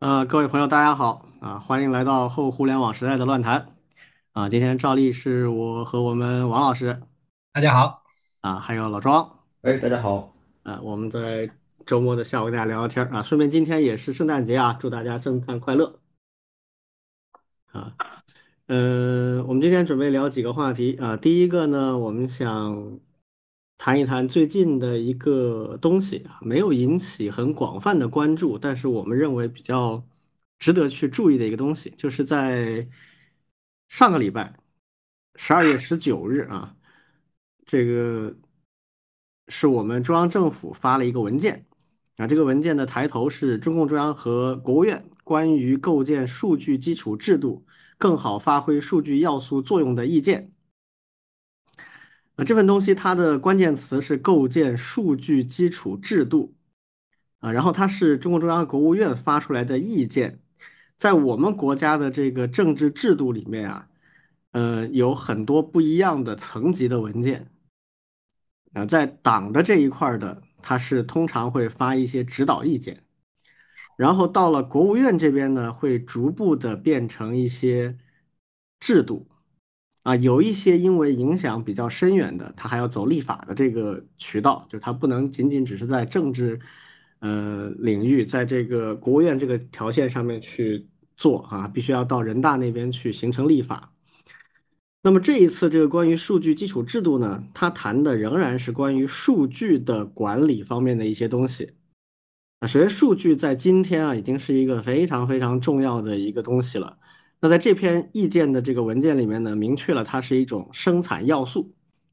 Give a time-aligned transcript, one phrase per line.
[0.00, 1.58] 呃，各位朋友，大家好啊！
[1.58, 3.74] 欢迎来到后互联网时代的乱谈
[4.30, 4.48] 啊！
[4.48, 7.02] 今天照例是我和我们王老师
[7.52, 8.04] 大家好，
[8.40, 11.50] 啊，还有老庄哎，大家好，啊，我们在
[11.84, 15.98] 周末的下午跟大家聊聊天啊，顺便今天也是圣诞节啊，祝大家圣诞快乐
[17.72, 17.92] 啊！
[18.68, 23.00] 嗯、我们今天准备聊几个话题啊，第一个呢，我们想
[23.78, 30.04] 谈一谈最近的一个东西啊，没有引起很广泛的关注，但是我们认为比较
[30.58, 32.88] 值得去注意的一个东西，就是在
[33.88, 34.52] 上个礼拜，
[35.36, 36.76] 十二月十九日啊，
[37.64, 38.36] 这个
[39.46, 41.64] 是我们中央政府发了一个文件
[42.16, 47.64] 啊，这个文件的抬头是中共中央和国务院关于构建数据基础制度，
[47.96, 50.52] 更好发挥数据要素作用的意见。
[52.38, 56.54] 呃，这份东西它的关键词是构建数据基础制度
[57.40, 60.38] 啊，然后它是中共中央国务院发出来的意见，
[60.96, 63.88] 在我们国家的这个政治制度里面啊，
[64.52, 67.50] 呃，有很多不一样的层级的文件
[68.72, 73.02] 啊，在党的这一块的，它是通常会发一些指导意见，
[73.96, 77.98] 然后到了国务院这边呢，会逐步的变成一些
[78.78, 79.27] 制度。
[80.08, 86.58] 啊，有一些因为影响比较深远的，它还要走立法的这个渠道，就它不能仅仅只是在政治
[87.18, 93.92] 呃领域，在这个国务院这个条线上面去做啊，必须要到人大那边去形成立法。
[95.02, 101.72] 那么这一次这个关于数据基础制度呢，它谈的仍然是关于数据的管理方面的一些东西。
[102.60, 106.96] 啊，首先数据在今天啊，已经是一个非常非常重要的一个东西了。
[107.40, 111.72] 那在这篇意见的这个文件里面呢，明确了它是一种生产要素，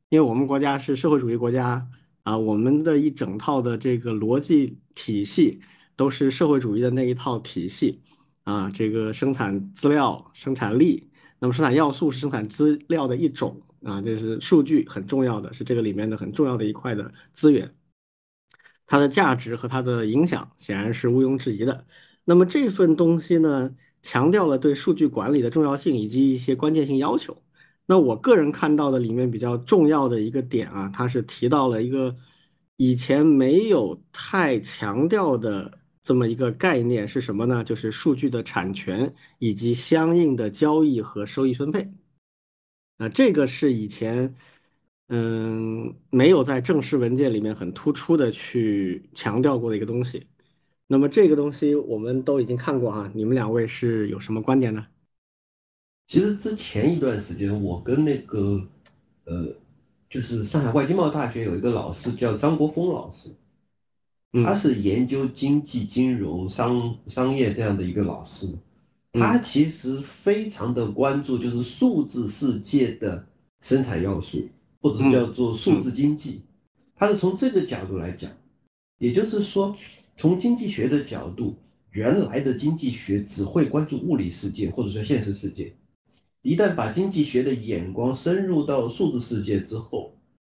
[0.10, 1.88] 因为我们国家是社会主义国家
[2.22, 5.60] 啊，我们的一整套的这个逻辑体系
[5.96, 8.02] 都是社会主义的那一套体系
[8.44, 11.10] 啊，这个生产资料、生产力，
[11.40, 17.74] 那么生产要素是生产资料的一种啊，这是数据很重要的，是这个里面的很重要的一块的资源，
[18.86, 21.88] 它的价值和它的影响显然是毋庸置疑的。
[22.26, 23.76] 那么这份东西呢？
[24.06, 27.36] 强调了对数据管理的重要性以及一些关键性要求。
[27.88, 32.16] 那我个人看到的里面比较重要的一个点啊，它是提到了一个
[32.78, 37.64] 以前没有太强调的这么一个概念是什么呢？
[37.64, 41.90] 就是数据的产权以及相应的交易和收益分配。
[42.98, 44.36] 啊，这个是以前
[45.08, 50.28] 嗯没有在正式文件里面很突出的去强调过的一个东西。
[50.88, 54.86] 那么这个东西我们都已经看过啊，你们两位是有什么观点呢？
[56.08, 58.62] 其实之前一段时间，我跟那个
[59.24, 59.56] 呃，
[60.08, 63.30] 就是上海外经贸大学有一个老师叫张国峰老师，
[64.32, 68.48] 他嗯是研究经济、金融、商商业这样的一个老师，
[69.14, 73.26] 他嗯其实非常的关注就是数字世界的
[73.62, 74.48] 生产要素，
[74.82, 76.44] 或者是叫嗯做数字经济，
[76.94, 78.30] 他是从这个角度来讲，
[79.00, 79.76] 也就是说，
[80.18, 81.58] 从经济学的角度，
[81.92, 85.76] 原来的经济学只会关注物理世界或者说现实世界，
[86.42, 90.18] 一旦把经济学的眼光深入到数字世界之后，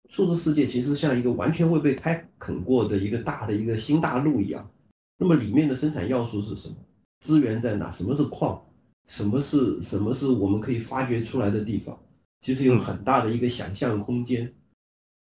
[0.10, 4.70] 数字世界其实像一个完全未被开垦过的一个大的一个新大陆一样。
[5.18, 6.76] 那么里面的生产要素是什么？
[7.22, 7.92] 资源在哪？
[7.92, 8.64] 什么是矿？
[9.06, 12.00] 什么是什么是我们可以发掘出来的地方？
[12.42, 14.54] 其实有很大的一个想象空间。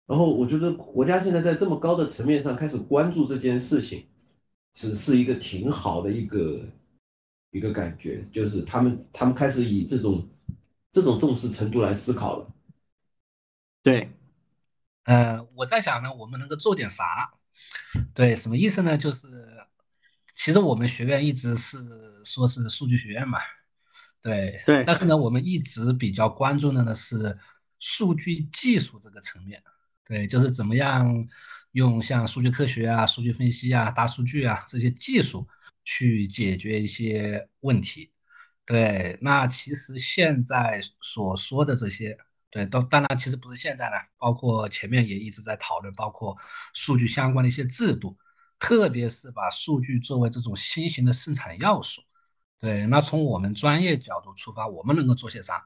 [0.07, 4.05] 然后我觉得国家现在在这么高的层面上开始关注这件事情，
[4.77, 6.61] 是是一个挺好的一个
[7.51, 10.29] 一个感觉，就是他们他们开始以这种
[10.91, 12.55] 这种重视程度来思考了。
[13.83, 14.13] 对，
[15.05, 17.33] 呃，我在想呢，我们能够做点啥？
[18.13, 18.99] 对，什么意思呢？
[18.99, 19.27] 就是
[20.35, 21.79] 其实我们学院一直是
[22.23, 23.39] 说是数据学院嘛，
[24.21, 27.39] 对，对但是呢，我们一直比较关注的呢是
[27.79, 29.63] 数据技术这个层面，
[30.05, 31.27] 对，就是怎么样
[31.77, 35.47] 用像数据科学啊、数据分析啊、大数据啊这些技术
[35.85, 38.11] 去解决一些问题。
[38.65, 42.17] 对，那其实现在所说的这些，
[42.51, 46.35] 对，都当然其实不是现在呢，包括前面也一直在讨论，包括
[46.73, 48.17] 数据相关的一些制度，
[48.59, 52.01] 特别是把数据作为这种新型的生产要素。
[52.59, 55.63] 对，那从我们专业角度出发，我们能够做些啥？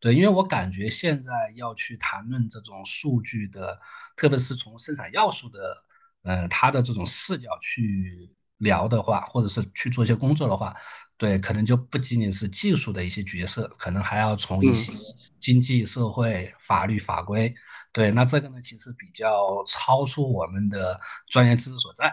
[0.00, 3.80] 对，因为我感觉现在要去谈论这种数据的，
[4.16, 5.76] 特别是从生产要素的，
[6.22, 10.74] 呃，它的这种视角去聊的话，或者是去做一些工作的话，
[11.16, 14.98] 对，可能就不仅仅是技术的一些角色，可能还要从一些嗯。
[15.40, 17.54] 经济社会、法律法规，
[17.92, 22.12] 对，那这个呢，其实比较超出我们的专业知识所在。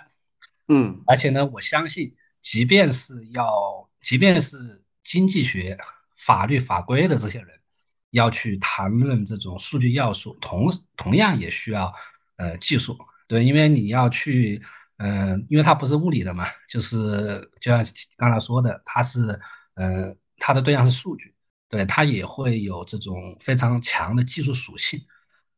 [0.68, 1.02] 嗯。
[1.08, 5.78] 而且呢，我相信即便是要，即便是经济学、
[6.26, 7.50] 法律法规的这些人
[8.12, 11.94] 要去谈论这种数据要素，同同样也需要
[12.38, 12.98] 呃技术，
[13.28, 14.62] 对，因为你要去，
[14.98, 17.86] 嗯，因为它不是物理的嘛，就是就像
[18.18, 19.40] 刚才说的，它是，
[19.76, 21.34] 呃，它的对象是数据，
[21.68, 25.02] 对，它也会有这种非常强的技术属性。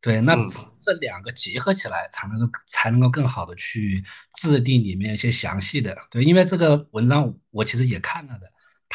[0.01, 0.35] 对，那
[0.79, 4.03] 这两个结合起来，才能够才能够更好的去
[4.37, 5.97] 制定里面一些详细的。
[6.11, 8.47] 对，因为这个文章我其实也看了的，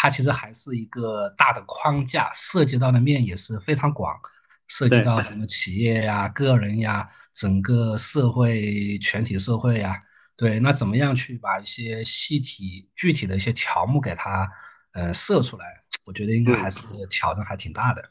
[0.03, 4.19] 它其实还是一个大的框架，涉及到的面也是非常广，
[4.67, 9.95] 涉及到什么企业呀、个人呀、整个社会全体社会呀。
[10.39, 14.51] 对，那怎么样去把一些细体具体的一些条目给它
[14.93, 15.67] 呃设出来？
[16.07, 16.81] 我觉得应该还是
[17.11, 18.03] 挑战还挺大的。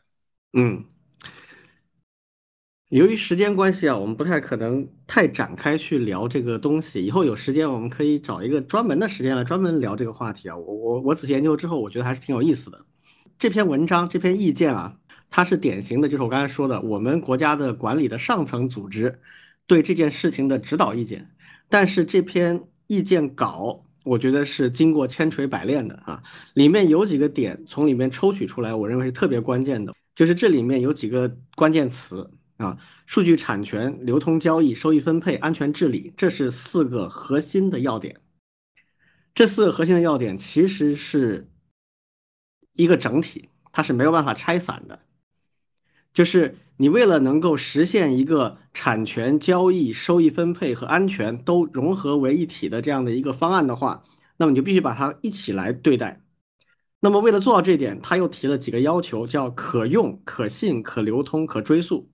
[0.54, 0.86] 嗯。
[2.90, 7.06] 由于时间关系啊，我们不太可能太展开去聊这个东西。
[7.06, 10.58] 以后有时间，我们可以找一个专门的时间来专门聊这个话题啊。
[10.58, 12.84] 我我我仔细研究之后，我觉得还是挺有意思的。
[13.38, 14.98] 这篇文章这篇意见啊，
[15.30, 19.20] 它是典型的，就是我刚才说的，我们国家的管理的上层组织
[19.68, 21.30] 对这件事情的指导意见。
[21.70, 26.24] 但是这篇意见稿，我觉得是经过千锤百炼的啊。
[26.56, 32.28] 里面有几个点从里面抽取出来，我认为是特别关键的，就是这里面有几个关键词。
[32.60, 38.20] 啊，数据产权、流通交易、收益分配、安全治理，这是四个核心的要点。
[39.34, 41.50] 这四个核心的要点其实是
[42.74, 45.00] 一个整体，它是没有办法拆散的。
[46.12, 54.04] 就是你为了能够实现一个产权交易、收益分配和安全都融合为一体的这样的一个方案的话，
[54.36, 56.22] 那么你就必须把它一起来对待。
[57.00, 62.12] 那么为了做到这点，他又提了几个要求，叫可用、可信、可流通、可追溯。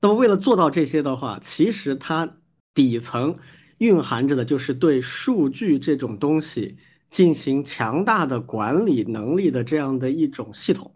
[0.00, 2.36] 那么，为了做到这些的话，其实它
[2.74, 3.36] 底层
[3.78, 6.76] 蕴含着的就是对数据这种东西
[7.08, 10.94] 进行强大的管理能力的这样的一种系统。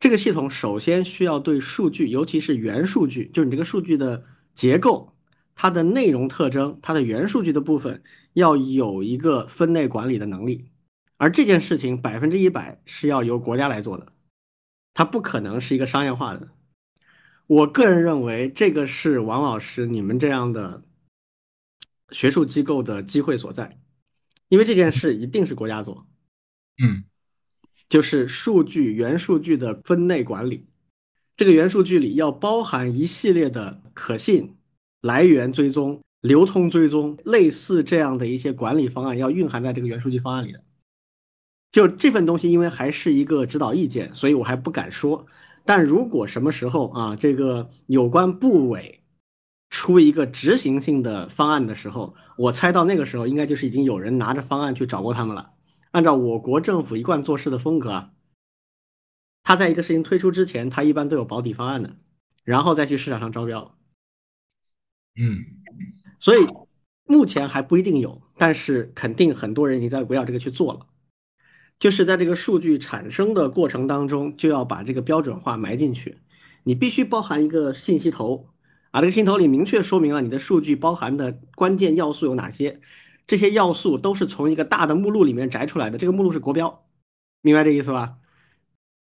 [0.00, 4.24] 这个系统首先需要对数据，尤其是元数据，就是你这个数据的
[4.54, 5.16] 结构、
[5.56, 8.02] 它的内容特征、它的元数据的部分，
[8.32, 10.70] 要有一个分类管理的能力。
[11.16, 14.12] 而这件事情百分之一百是要由国家来做的，
[14.94, 16.48] 它不可能是一个商业化的。
[17.48, 20.84] 我个人认为，这个是王老师你们这样的
[22.10, 23.80] 学术机构的机会所在，
[24.48, 26.06] 因为这件事一定是国家做。
[26.76, 27.04] 嗯，
[27.88, 30.66] 就是数据元数据的分类管理，
[31.38, 34.58] 这个元数据里要包含一系列的可信、
[35.00, 40.62] 来源追踪、流通追踪，类似这样的一些管理方案，要蕴含在这个元数据方案里的。
[41.72, 45.26] 就这份东西，因为还是一个指导意见，所以我还不敢说。
[45.68, 49.04] 但如果什么时候啊，这个有关部委
[49.68, 55.52] 出一个执行性的方案的时候，我猜到那个时候应该就是已经有人拿着方案去找过他们了。
[55.90, 58.12] 按照我国政府一贯做事的风格啊，
[59.42, 61.98] 他在一个事情推出之前，他一般都有保底方案的，
[62.44, 63.76] 然后再去市场上招标。
[65.20, 65.44] 嗯，
[66.18, 66.46] 所以
[67.04, 70.86] 目前还不一定有，但是肯定很多人已经在围绕这个去做了。
[71.78, 76.18] 就是在这个数据产生的过程当中，就要把这个标准化埋进去。
[76.64, 78.48] 你必须包含一个信息头
[78.90, 82.80] 啊，这个信息头里明确说明了你的数据包含的关键要素有哪些。
[83.26, 86.86] 这些要素都是从一个大的目录里面摘出来的，这个目录是国标，
[87.42, 88.16] 明白这意思吧？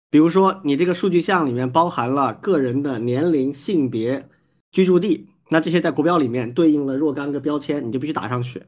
[0.09, 4.29] 比如说你这个数据项里面包含了个人的年龄、性别、
[4.71, 8.63] 居住地，那这些在国标里面对应了若干个标签，你就必须打上去。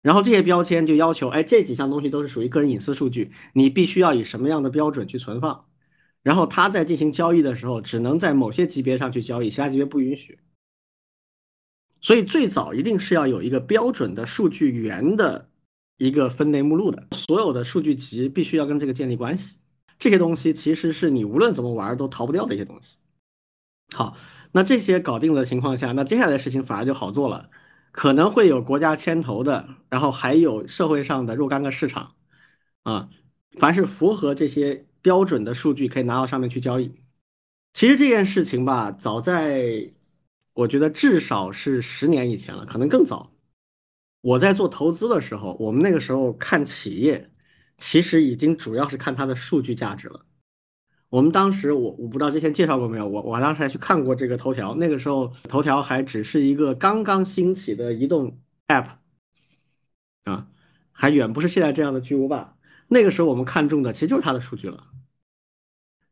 [0.00, 5.66] 然后这些标签就要求，哎，这几项东西都是属于个人隐私数据，你必须要以什么样的标准去存放？
[6.22, 10.38] 然后他在进行交易的时候，只能在某些级别上去交易，其他级别不允许。
[12.00, 15.48] 所以最早一定是要有一个标准的数据源的
[15.96, 19.56] 一个分类目录的，所有的数据集必须要跟这个建立关系。
[19.98, 22.96] 这些东西其实是你无论怎么玩都逃不掉的一些东西。
[23.92, 24.16] 好，
[24.52, 27.50] 那这些搞定的情况下，那接下来的事情反而就好做了。
[27.90, 32.14] 可能会有国家牵头的，然后还有社会上的若干个市场，
[32.82, 33.08] 啊，
[33.58, 36.92] 凡是符合这些标准的数据可以拿到上面去交易。
[37.74, 39.90] 其实这件事情吧，早在
[40.54, 43.32] 我觉得至少是十年以前了，可能更早。
[44.20, 47.30] 我在做投资的时候，我们那个时候看企业，
[47.76, 50.24] 其实已经主要是看它的数据价值了。
[51.10, 58.88] 我们当时，我我不知道之前介绍过没有，我我当时还去看过这个头条，那个时候头条还只是一个刚刚兴起的移动 App，
[60.24, 60.48] 啊，
[60.92, 62.56] 还远不是现在这样的巨无霸。
[62.88, 64.84] 那个时候我们看中的其实就是它的数据了。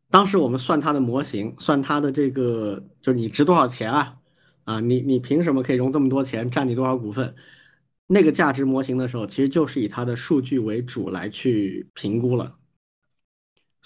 [0.08, 4.16] 当时我们算它的模型，算它的这个就是你值多少钱啊？
[4.64, 7.34] 啊，你你凭什么可以融这么多钱，占你多少股份？
[8.06, 12.56] 那个价值模型的时候，其实就是以它的数据为主来去评估了。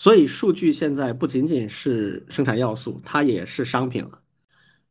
[0.01, 4.19] 所以数据现在不仅仅是生产要素，它也是商品了。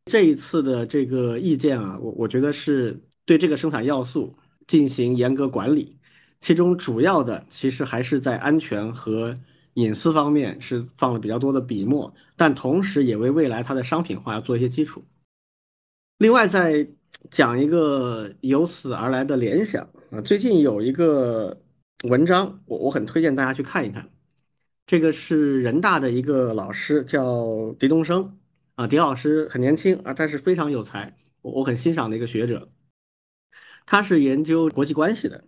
[0.04, 4.32] 这一次的这个意见啊，我我觉得是对这个生产要素
[4.68, 5.96] 进行严格管理，
[6.40, 9.36] 其中主要的其实还是在安全和
[9.74, 15.04] 隐私方面是放了比较多的笔墨，但同时也为未来它的商品化要做一些基础。
[16.18, 16.86] 另外，再
[17.32, 21.60] 讲一个由此而来的联想啊，最近有一个
[22.04, 24.08] 文章，我我很推荐大家去看一看。
[24.90, 28.36] 这个是人大的一个老师，叫狄东升
[28.74, 32.72] 啊，狄老师很年轻啊，但是非常有才，我我很欣赏的一个学者。
[33.86, 35.44] 他是研究国际关系的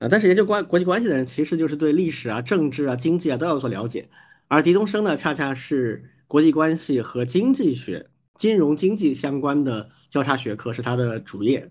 [0.00, 4.08] 啊，但是研究关国际关系的人，其实就是对历史啊、政治啊、经济啊都有所了解。
[4.48, 11.70] 而狄东升呢，恰恰是国际关系和经济学、金融经济相关的交叉学科是他的主业。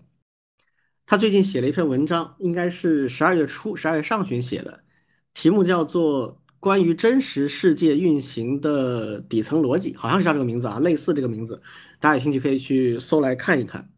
[1.04, 4.82] 他最近写了一篇文章，应该是十二月初、十二月上旬写的，
[5.34, 6.38] 题目叫做。
[6.62, 11.60] 关于真实世界运行的底层逻辑，好像是叫这个名字啊，类似这个名字，
[11.98, 13.90] 大家有兴趣可以去搜来看一看。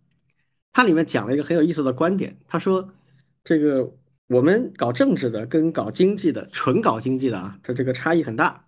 [0.72, 2.88] 它里面讲了一个很有意思的观点，他说，
[3.44, 3.94] 这个
[4.28, 8.64] 我们搞政治的跟搞经济的，纯搞经济的啊，这这个差异很大。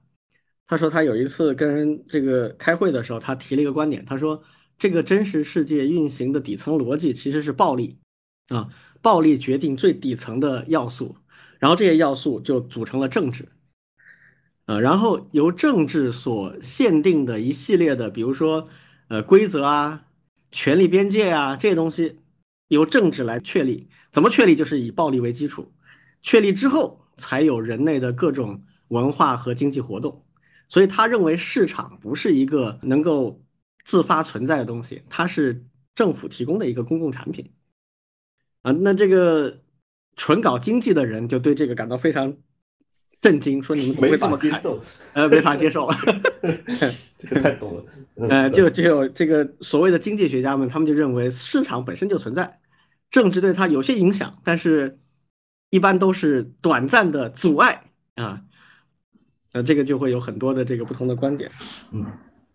[0.66, 4.42] 他说他有一次跟这个开会的时候，他提了一个观点，他说
[4.78, 7.96] 这个真实世界运行的底层逻辑其实是暴力
[8.50, 8.68] 啊，
[9.00, 11.16] 暴力决定最底层的要素，
[11.58, 13.48] 然后这些要素就组成了政治。
[14.66, 18.68] 呃，然后由政治所限定的一系列的，比如说，
[19.06, 20.06] 呃，规则啊、
[20.50, 22.18] 权力边界啊这些东西，
[22.66, 23.88] 由政治来确立。
[24.10, 24.56] 怎么确立？
[24.56, 25.72] 就是以暴力为基础，
[26.20, 30.26] 确立之后才有人类的各种文化和经济活动。
[30.68, 33.40] 所以他认为市场不是一个能够
[33.84, 37.52] 自发存在的东西，它是政府提供的一个公共产品。
[38.62, 39.62] 啊，那这个
[40.16, 42.36] 纯搞经济的人就对这个感到非常。
[43.20, 44.78] 震惊，说你们没法接受，
[45.14, 45.88] 呃，没法接受，
[47.16, 47.84] 这个太懂了。
[48.28, 52.60] 呃，就就有这个所谓的经济学家们，他们就认为市场本身就存在，
[53.10, 54.98] 政治对它有些影响，但是
[55.70, 58.42] 一般都是短暂的阻碍啊。
[59.52, 61.50] 呃，这个就会有很多的这个不同的观点。
[61.92, 62.04] 嗯，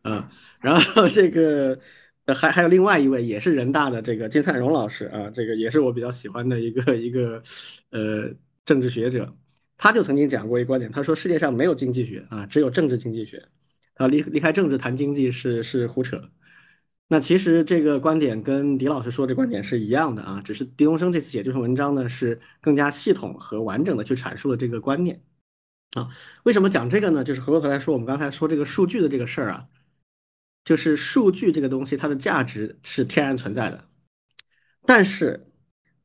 [0.03, 0.29] 啊，
[0.61, 1.77] 然后这个
[2.27, 7.41] 还还有另外一位也是人大的这个金灿荣老师啊，这个也是我比较喜欢的一个一个
[7.89, 8.29] 呃
[8.63, 9.35] 政治学者。
[9.83, 13.43] 他就曾经讲过一个观点，他说世界上没有经济学啊，只有政治经济学。
[13.95, 16.29] 啊，离离开政治谈经济是是胡扯。
[17.07, 25.23] 那其实这个观点跟狄老师说的观点是一样的啊，只是狄东升这次写这篇文章呢，是更加系统和完整的去阐述了这个观念。
[25.95, 26.09] 啊，
[26.43, 27.23] 为什么讲这个呢？
[27.23, 29.67] 就是回过头来说，我们刚才说这个数据的这个事儿啊，
[30.63, 33.89] 就是数据这个东西它的价值是天然存在的，
[34.85, 35.47] 但是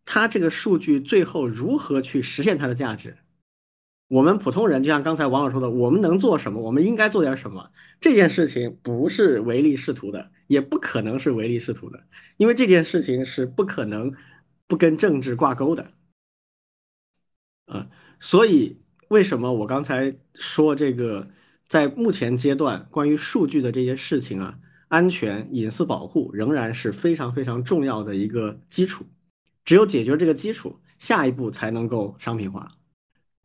[0.07, 3.19] 它这个数据最后如何去实现它的价值？
[4.09, 6.61] 我们普通人就像刚才王老师说的，我们能做什么？
[6.61, 7.71] 我们应该做点什么？
[8.01, 12.05] 这件事情不是唯利是图的，也不可能是唯利是图的，
[12.37, 14.13] 因为这件事情是不可能
[14.69, 15.93] 不跟政治挂钩的。
[17.67, 17.89] 啊，
[18.21, 21.29] 所以为什么我刚才说这个，
[21.69, 29.05] 在目前阶段关于数据的这些事情啊，安全、隐私保护仍然是非常非常重要的一个基础。
[29.65, 32.71] 只有解决这个基础，下一步才能够商品化。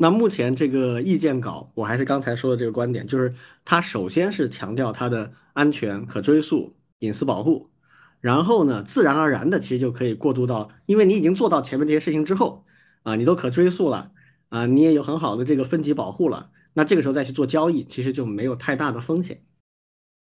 [0.01, 7.69] 那目前这个意见稿，我还是刚才说的这个观点，就是它首先是强调它的安全、可追溯、隐私保护，
[8.19, 12.65] 然后呢，自然而然的其实就可以过渡到，因为你已经做到前面这些事情之后，
[13.03, 14.11] 啊，你都可追溯了，
[14.49, 19.43] 啊，你也有很好的这个分级保护了，那这个时候再去做交易，其实就没有太大的风险，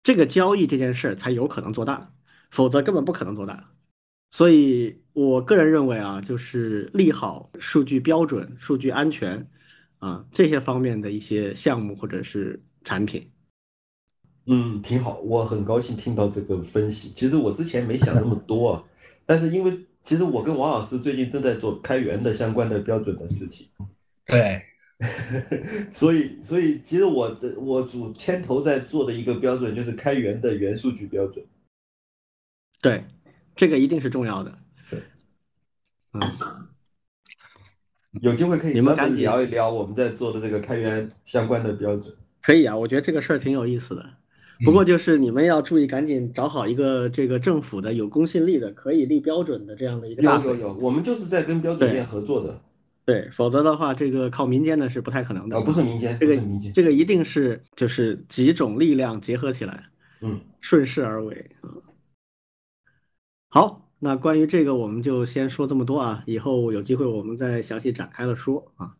[0.04, 2.12] 这个交易这件事儿才有可能做大，
[2.48, 3.72] 否则根本不可能做大。
[4.30, 9.50] 所以我个人认为啊，就是利好数据标准、数据安全。
[10.04, 13.26] 啊，这些方面的一些项目或者是产品，
[14.44, 17.08] 嗯，挺好，我很高兴听到这个分析。
[17.08, 18.84] 其实我之前没想那么多，啊，
[19.24, 23.66] 但是因为其实我跟王老师最近正在做开源的相关的标准的事情，
[24.26, 24.62] 对，
[25.90, 31.42] 所以所以其实我这我主牵头在做的一个标准就是开源的元数据标准，
[32.82, 33.02] 对，
[33.56, 35.02] 这个一定是重要的，是，
[36.12, 36.63] 嗯。
[38.20, 42.14] 有机会可以专门聊一聊我们在做的这个开源相关的标准。
[42.42, 44.04] 可以啊，我觉得这个事儿挺有意思的。
[44.64, 50.22] 不过就是你们要注意，赶紧找好一个这个政府的有公信力的、可以立标准的这样的一个。
[50.22, 52.58] 有有有，我们就是在跟标准院合作的。
[53.04, 55.56] 对，否则的话，这个靠民间的是不太可能的。
[55.56, 59.84] 哦，不是民间，这个民间，这个一定是就是几种力量结合起来，
[60.20, 61.50] 嗯，顺势而为。
[63.48, 63.80] 好。
[64.04, 68.92] 那关于这个我们就先说这么多啊，以后有机会我们再详细展开了说啊。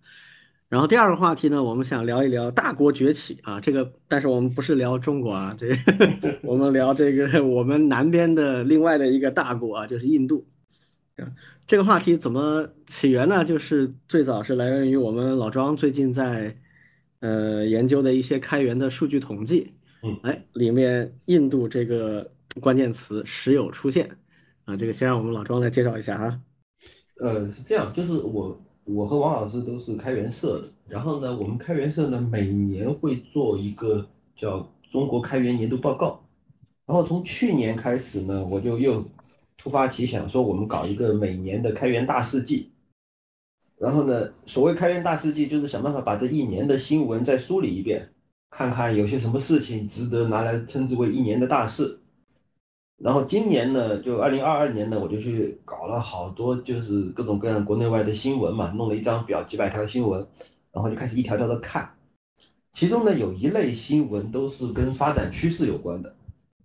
[0.71, 5.77] 然后第二个话题呢，我们想聊一聊大国崛起啊，这个但是我们不是聊中国啊，这
[6.43, 10.47] 我们聊这个我们南边的另外的一个大国啊，就是印度。
[11.67, 13.45] 这个话题怎么起源呢？
[13.45, 16.57] 就是最早是来源于我们老庄最近在
[17.21, 24.09] 呃研究的一些开源的数据统计，嗯，哎，里面印度这个关键词时有出现
[24.65, 26.41] 啊，这个先让我们老庄来介绍一下啊。
[27.21, 28.61] 呃，是这样，就是我。
[28.87, 34.07] 我和王老师都是开源社的，然后呢，我们开源社呢每年会做一个
[34.37, 36.23] 叫中国开源年度报告，
[36.85, 39.03] 然后从去年开始呢，我就又
[39.57, 42.73] 突发奇想说，我们搞一个每年的开源大事记，
[43.79, 48.13] 然后呢，所谓开源大事记就是想办法把这一年的新闻再梳理一遍，
[48.51, 52.01] 看看有些什么事情值得拿来称之为一年的大事。
[52.99, 60.25] 然后今年呢，就二零二二年呢，我就去搞了好多，就是各种各样国内外的新闻嘛，弄了一张表，几百条新闻，
[60.71, 61.93] 然后就开始一条条的看。
[62.73, 66.15] 其中呢，有一类新闻都是跟发展趋势有关的，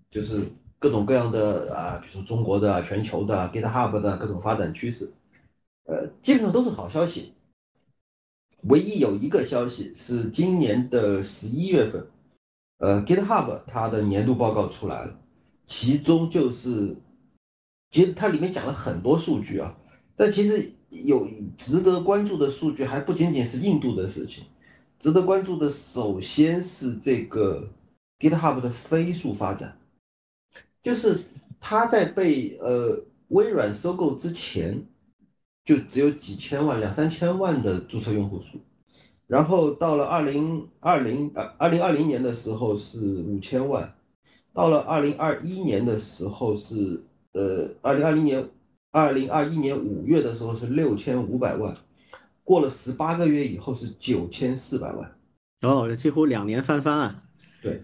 [0.10, 0.44] 就是
[0.78, 5.12] 各种各样的啊，比如说中国的、全球的、GitHub 的各种发展趋势，
[5.86, 7.34] 呃，基本上都是好消息。
[8.64, 12.08] 唯一有一个消息是今年的十一月份，
[12.78, 15.20] 呃，GitHub 它的年度报告出来了。
[15.70, 16.98] 其中就是，
[17.92, 19.78] 其实它里面讲了很多数据啊，
[20.16, 20.74] 但其实
[21.06, 24.44] 有值得关注的数据还不仅仅是印度的事情，
[24.98, 27.70] 值得关注的首先是这个
[28.18, 29.78] GitHub 的飞速发展，
[30.82, 31.24] 就是
[31.60, 34.84] 它在被呃微软收购之前，
[35.64, 38.58] 就只有几千万、两三千万的注册用户数，
[39.28, 43.94] 然后到了二零二零呃二零二零年的时候是五千万。
[44.60, 47.01] 到了二零二一年的时候是，
[47.32, 48.50] 呃，二零二零年，
[48.92, 51.74] 二零二一年五月的时候是六千五百万，
[52.44, 55.16] 过了十八个月以后是九千四百万，
[55.62, 57.24] 哦，这几乎两年翻番啊！
[57.62, 57.82] 对，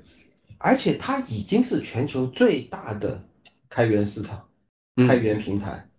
[0.58, 3.24] 而且它已经是全球最大的
[3.70, 4.46] 开源市场、
[5.08, 5.90] 开源平台、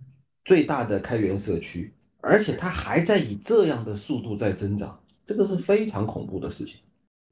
[0.45, 6.77] 最大的开源社区，而且它还在以这样的速度在增长，这个是非常恐怖的事情。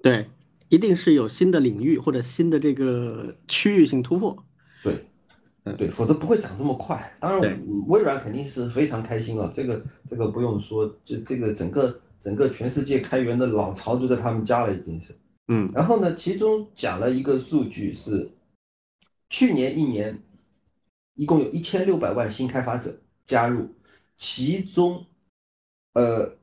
[0.02, 0.26] 对。
[0.68, 4.44] 一定是有新的领域或者新的这个区域性突破，
[4.82, 5.06] 对，
[5.76, 7.16] 对，否则不会涨这么快。
[7.20, 15.14] 当然，微软肯定是非常开心了，这个这个不用说，这这个整个整个全世界开源的老巢就在他们家了，已经是。
[15.48, 18.30] 嗯，然后呢，其中讲了一个数据是，
[19.28, 20.18] 去年一年
[21.14, 23.68] 一共有一千六百万新开发者加入，
[24.14, 25.06] 其中，
[25.92, 26.36] 呃，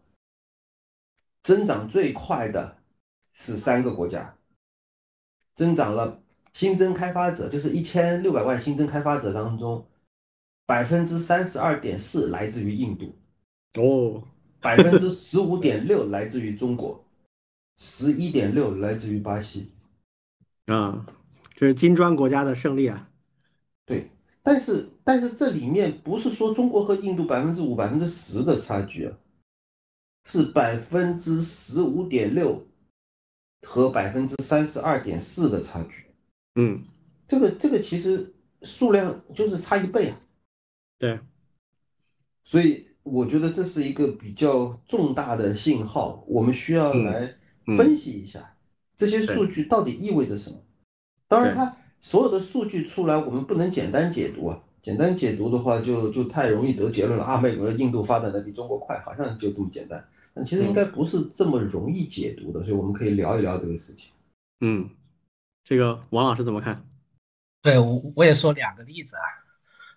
[1.41, 2.77] 增长最快的。
[3.33, 4.35] 是三个国家
[5.53, 6.21] 增长了
[6.53, 9.85] 新增开发者，就是一千六百万新增开发者当中，
[10.65, 13.13] 百分之三十二点四来自于印度，
[13.75, 14.23] 哦，
[14.59, 17.03] 百分之十五点六来自于中国，
[17.77, 19.71] 十一点六来自于巴西，
[20.67, 21.05] 啊，
[21.55, 23.09] 这是金砖国家的胜利啊！
[23.85, 24.09] 对，
[24.43, 29.17] 但是但是这里面不是说中国和印度百分之五、百分之十的差距啊，
[30.25, 32.65] 是百分之十五点六。
[33.67, 36.07] 和百分之三十二点四的差距，
[36.55, 36.83] 嗯，
[37.27, 40.19] 这个这个其实数量就是差一倍啊，
[40.97, 41.19] 对，
[42.43, 47.35] 所以我觉得这是一个比较重大的信号，我们需要来
[47.75, 48.55] 分析一下
[48.95, 50.61] 这些数据到底意味着什么。
[51.27, 54.61] 当然，它所有的数据出来，我们不能简单解读啊。
[54.81, 57.37] 简单解读的话，就就太容易得结论了啊！
[57.39, 60.03] 美国、印度发展的比中国快，好像就这么简单。
[60.33, 64.11] 但其实应该不是这么容易解读的，所以我们可以聊一聊这个事情。
[64.61, 64.89] 嗯，
[65.63, 66.83] 这个王老师怎么看？
[67.61, 69.21] 对我我也说两个例子啊。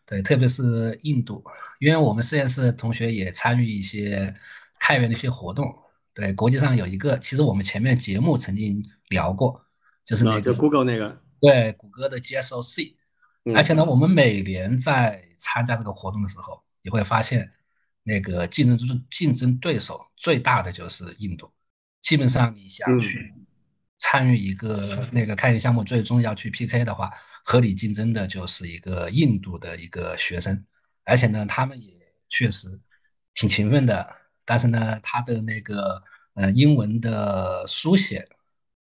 [0.04, 1.42] 对，特别是印度，
[1.80, 4.34] 因为我们实验室同学也参与一些
[4.78, 5.74] 开源的一些活动。
[6.12, 9.64] 对，国际上有一个，其实我们前面节目曾经聊过，
[10.04, 12.96] 就是那个 Google 那个，对，谷歌的 GSOC。
[13.52, 17.50] 而且呢，我们每年在参加这个活动的时候，你会发现，
[18.02, 21.52] 那个竞争就是竞争对手最大的就是印度。
[22.00, 23.32] 基本上你想去
[23.98, 24.80] 参与一个
[25.10, 27.10] 那个开源项目，最终要去 PK 的话，
[27.44, 30.64] 和你竞争的就是一个印度的一个学生。
[31.04, 31.92] 而且呢，他们也
[32.28, 32.68] 确实
[33.34, 34.08] 挺勤奋的。
[34.46, 36.02] 但是呢，他的那个
[36.34, 38.28] 呃英文的书写，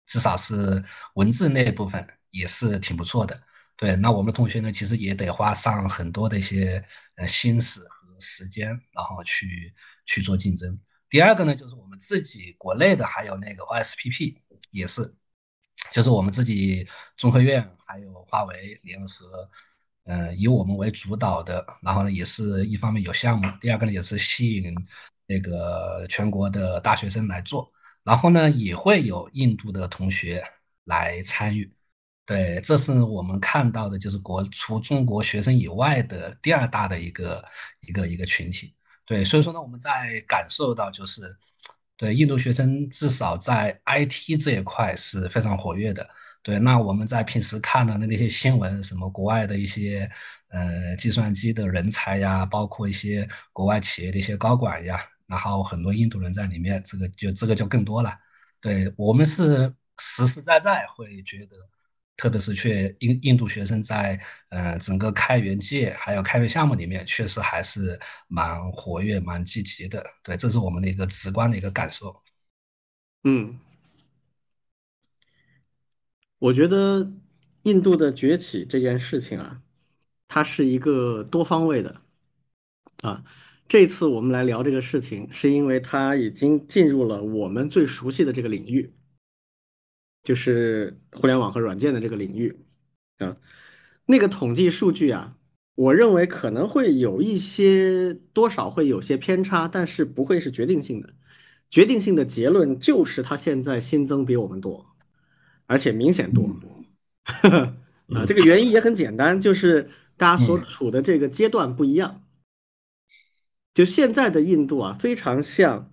[0.05, 0.83] 至少是
[1.15, 3.41] 文字那部分也是挺不错的。
[3.75, 6.83] 对，那我们同学呢，其实也得花上很多的一些
[7.15, 9.73] 呃心思和时间，然后去
[10.05, 10.79] 去做竞争。
[11.09, 14.35] 第二个呢，就是我们自己国内的，还有那个 OSPP
[14.71, 15.13] 也是，
[15.91, 19.49] 就是我们自己中科院还有华为联合
[20.05, 24.73] 呃，以我们为主导的，然后呢，也是一方面有项目，第二个呢，也是吸引
[25.25, 27.71] 那个全国的大学生来做，
[28.03, 30.43] 然后呢，也会有印度的同学
[30.85, 31.73] 来参与。
[32.25, 37.43] 对，这是我们看到的，就是国除中国学生以外的第二大的一个
[37.81, 38.73] 一个一个群体。
[39.05, 41.21] 对，所以说呢，我们在感受到就是，
[41.97, 46.09] 对印度学生至少在 IT 这一块是非常活跃的。
[46.41, 50.09] 对，那我们在平时看到的那些新闻，什么国外的一些
[50.47, 58.17] 呃计算机的人才呀，包括一些国外企业的一些高管呀，然后很多印度人在里面，这个就这个就更多了。
[58.61, 61.57] 对我们是实实在在会觉得。
[62.15, 70.03] 特别是去印印度学生在呃整个开源界还有开源项目里面，确实还是蛮活跃、蛮积极的。
[70.23, 72.21] 对，这是我们的一个直观的一个感受。
[73.23, 73.57] 嗯，
[76.39, 77.11] 我觉得
[77.63, 79.61] 印度的崛起这件事情啊，
[80.27, 82.01] 它是一个多方位的
[83.01, 83.23] 啊。
[83.67, 88.93] 这次我们来聊这个事情，是因为它已经进入了我们最熟悉的这个领域。
[90.23, 92.57] 就是互联网和软件的这个领域
[93.17, 93.35] 啊，
[94.05, 95.35] 那个统计数据啊，
[95.75, 101.13] 我认为可能会有一些多少会有些偏差，但是不会是决定性的。
[101.69, 104.95] 决定性的结论就是它现在新增比我们多，
[105.65, 106.47] 而且明显多。
[108.13, 112.23] 啊，这个原因也很简单，就是大家所处的这个阶段不一样。
[113.73, 115.89] 就现在的印度啊，非常像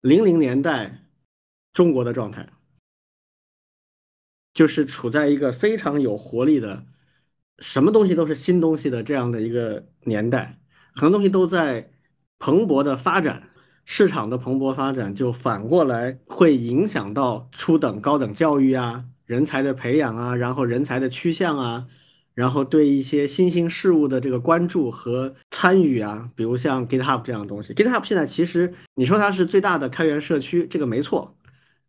[0.00, 1.04] 零零年代
[1.72, 2.48] 中国的状态。
[4.54, 6.84] 就是处在一个非常有活力的，
[7.58, 10.58] 什么东西都是新东西的这样的一个年代，
[10.94, 11.90] 很多东西都在
[12.38, 13.48] 蓬勃的发展，
[13.84, 21.86] 市场的蓬勃发展就反过来会影响到初等、高等教育啊，人才的培养啊，然后人才的趋向啊，
[22.34, 31.34] 然后对一些新兴事物的这个关注和参与啊，比如像 GitHub 这样的东西，GitHub 现在其实你说它是最大的开源社区，这个没错。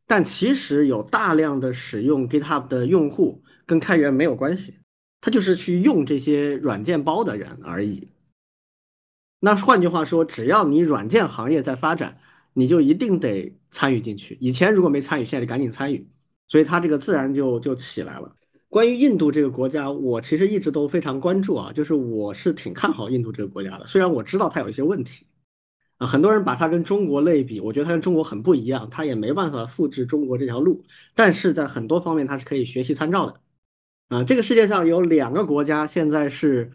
[0.05, 4.75] 但其实有大量的使用 GitHub 的用户跟开源没有关系，
[5.21, 8.09] 他就是去用这些软件包的人而已。
[9.39, 12.19] 那换句话说，只要你软件行业在发展，
[12.53, 14.37] 你就一定得参与进去。
[14.39, 16.07] 以前如果没参与，现在就赶紧参与，
[16.47, 18.35] 所以它这个自然就就起来了。
[18.69, 25.25] 关于印度这个国家，我其实一直都非常关注啊，就是我是挺看好印度这个国家的，虽然我知道它有一些问题。
[26.05, 33.39] 很多人把它跟中国类比，我觉得它跟中国很不一样，它也没办法复制中国这条路，但是在很多方面它是可以学习参照的。
[34.09, 36.71] 啊，这个世界上有两个国家现在是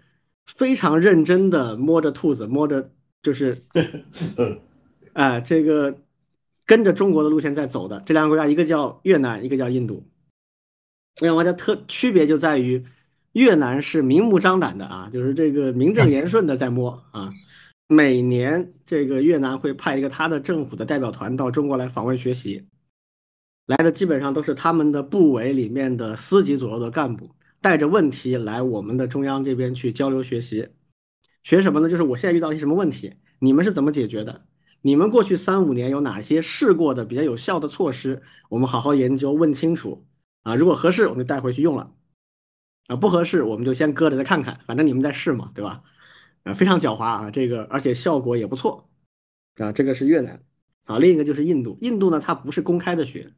[0.47, 2.91] 非常认真的摸着兔子摸着，
[3.23, 3.57] 就是，
[5.13, 5.99] 哎，这个
[6.67, 10.05] 跟着中国的路线在走的这两个国家，一个叫越南，一个叫印度。
[11.21, 12.85] 两个国家特区别就在于，
[13.33, 17.29] 越南是明目张胆的啊，就是这个名正言顺的在摸啊。
[17.91, 22.69] 每年，这个越南会派一个他的政府的代表团到中国来访问学习，
[23.65, 30.69] 来的基本上都是他们的部委里面的司级左右的干部，带着问题来我们的中央这边去交流学习。
[31.43, 31.89] 学什么呢？
[31.89, 34.45] 就是我现在遇到一些什么问题，你们是怎么解决的？
[34.83, 38.21] 你们过去三五年有哪些试过的比较有效的措施？
[38.51, 40.07] 我们好好研究，问清楚
[40.43, 40.55] 啊。
[40.55, 41.91] 如果合适，我们就带回去用了；
[42.89, 45.83] 啊，不合适，我们就先搁着再看看，反正你们在试嘛，对吧？
[46.45, 48.89] 啊，非常狡猾啊，这个而且效果也不错
[49.57, 49.73] 啊。
[49.73, 50.43] 这个是越南
[50.85, 51.79] 啊，另一个就是印度。
[51.81, 53.33] 印度呢，它不是公开的学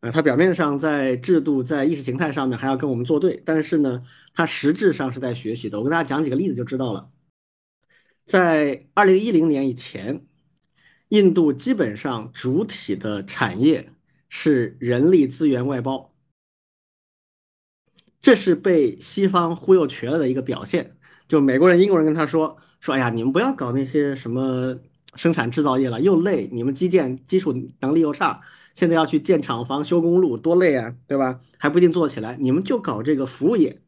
[0.00, 5.78] 啊，它表面上在制度、在意识形态上面还要跟我们作对，但是呢，它实质上是在学习的。
[5.78, 7.10] 我跟大家讲几个例子就知道了。
[8.26, 10.26] 在二零一零年以前，
[11.08, 13.92] 印度基本上主体的产业
[14.28, 16.12] 是人力资源外包，
[18.20, 20.95] 这是被西方忽悠瘸了的一个表现。
[21.28, 24.76] 就美国人、英国人跟他说说，哎呀，你们不要搞那些什么
[25.14, 28.40] 生产制造业了，又累，你们基建基础能力又差，
[28.74, 31.40] 现在要去建厂房、修公路，多累啊，对吧？
[31.58, 32.36] 还不一定做起来。
[32.40, 33.80] 你们就搞这个服务业，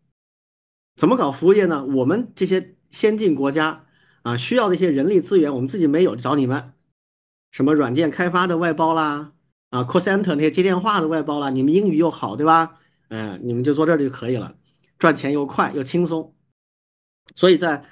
[0.96, 1.85] 怎么搞服务业呢？
[1.85, 3.85] 我们这些先进国家
[4.22, 6.72] 啊，需要的一些人力资源，我们自己没有，找你们。
[7.53, 9.33] 什么软件开发的外包啦，
[9.70, 12.79] 啊，call center 那些接电话的外包啦，你们英语又好，对吧？
[13.09, 14.55] 嗯，你们就坐这儿就可以了，
[14.98, 16.35] 赚钱又快又轻松。
[17.36, 17.84] 所以在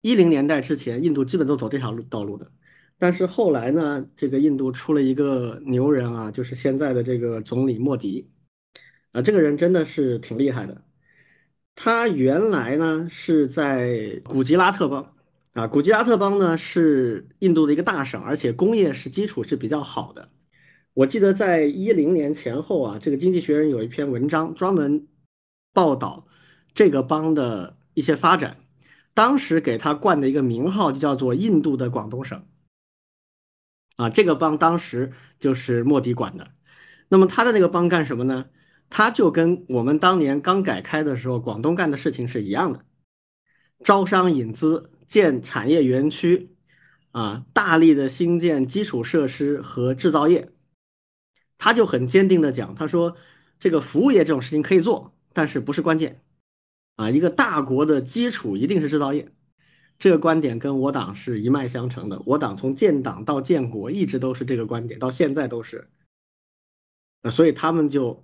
[0.00, 2.52] 一零年代之前，印度基本都走这条路道路的。
[2.98, 8.30] 但是后来呢，这个印度出了一个牛人啊，就是现在的这个总理莫迪
[9.10, 10.84] 啊，这个人真的是挺厉害的。
[11.74, 15.14] 他原来呢是在古吉拉特邦
[15.54, 20.28] 啊，古吉拉特邦呢是印度的一个大省，而且工业是基础是比较好的。
[20.94, 25.08] 我记得在一零年前后啊，这个《经济学人》有一篇文章专门
[25.72, 26.26] 报道
[26.74, 27.78] 这个邦的。
[27.94, 28.56] 一些发展，
[29.14, 32.44] 当时给他冠的一个名号就叫做印度的广东省。
[33.96, 36.50] 啊，这个邦当时就是莫迪管的。
[37.08, 38.46] 那么他的那个邦干什么呢？
[38.88, 42.84] 他就跟我们当年刚改开的时候广东干的事情是一样的，
[43.84, 46.54] 招商引资、建产业园区，
[47.10, 50.50] 啊，大力的兴建基础设施和制造业。
[51.58, 53.16] 他就很坚定的讲，他说
[53.58, 56.22] 这个服务业这种事情可以做，但是不是关键。
[56.96, 59.28] 啊，一个大国的基础一定是制造业。
[59.98, 62.20] 这个观点跟我党是一脉相承的。
[62.26, 65.88] 我党从建党到建国一直都是这个观点，到现在都是。
[67.22, 68.22] 呃，所以他们就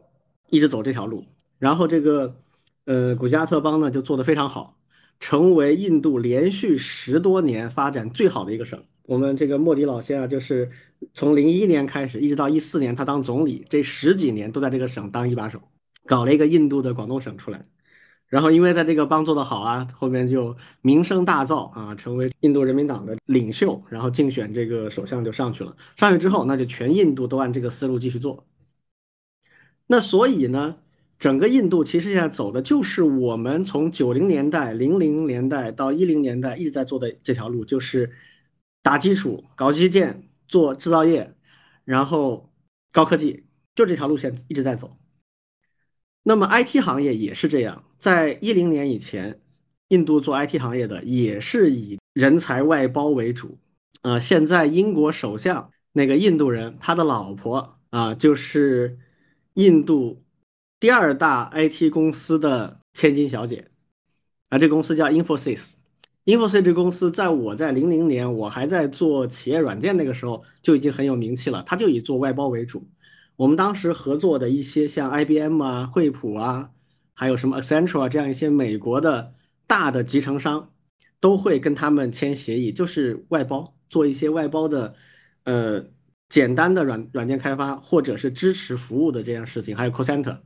[0.50, 1.24] 一直走这条路。
[1.58, 2.36] 然后这个
[2.84, 4.76] 呃古吉拉特邦呢就做得非常好，
[5.20, 8.82] 成为印度连续十多年发展最好的一个省。
[9.04, 10.70] 我们这个莫迪老先啊，就是
[11.14, 15.62] 从零一年开始，一直到一四年他当总理，这十几年都在这个省当一把手，
[16.06, 17.64] 搞了一个印度的广东省出来。
[18.28, 25.74] 然后因为在这个邦做得好啊，后面就名声大噪啊，成为印度人民党的领袖，然后竞选这个首相就上去了。
[25.96, 28.44] 上去之后，那就全印度都按这个思路继续做。
[29.86, 30.76] 那所以呢，
[31.18, 38.12] 整个印度其实现在走的就是我们从九零年代、零零年代到一零年代一直在做的这条路，就是
[38.82, 41.34] 打基础、搞基建、做制造业，
[41.86, 42.52] 然后
[42.92, 44.97] 高科技，就这条路线一直在走。
[46.28, 47.82] 那么 IT 行业也是这样。
[47.98, 49.40] 在一零年以前，
[49.88, 53.56] 印度做 IT 行业的也是以人才外包为主，
[54.02, 58.98] 啊，现在英国首相那个印度人，他的老婆啊，就是
[59.54, 60.22] 印度
[60.78, 63.70] 第二大 IT 公司的千金小姐，
[64.50, 72.86] 啊，这公司叫 Infosys，Infosys 这公司在我在零零年我还在做企业软件那个时候就已经很有名气了，它就以做外包为主，
[73.38, 76.72] 我们当时合作的一些像 IBM 啊、惠普啊。
[77.20, 79.34] 还有什么 Accenture 啊，这样一些美国的
[79.66, 80.72] 大的集成商，
[81.18, 84.94] 都会跟他们签协议，就是外包做一些外包的，
[85.42, 85.84] 呃，
[86.28, 89.76] 简单的软软件开发或者是支持服务的这样事情。
[89.76, 90.38] 还有 Center，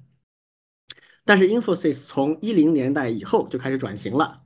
[1.27, 4.41] 但是 Infosys 从一零年代以后就开始转型了，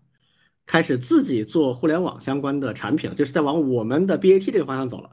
[0.66, 5.11] 开始自己做互联网相关的产品，就是在往我们的 BAT 这个方向走了。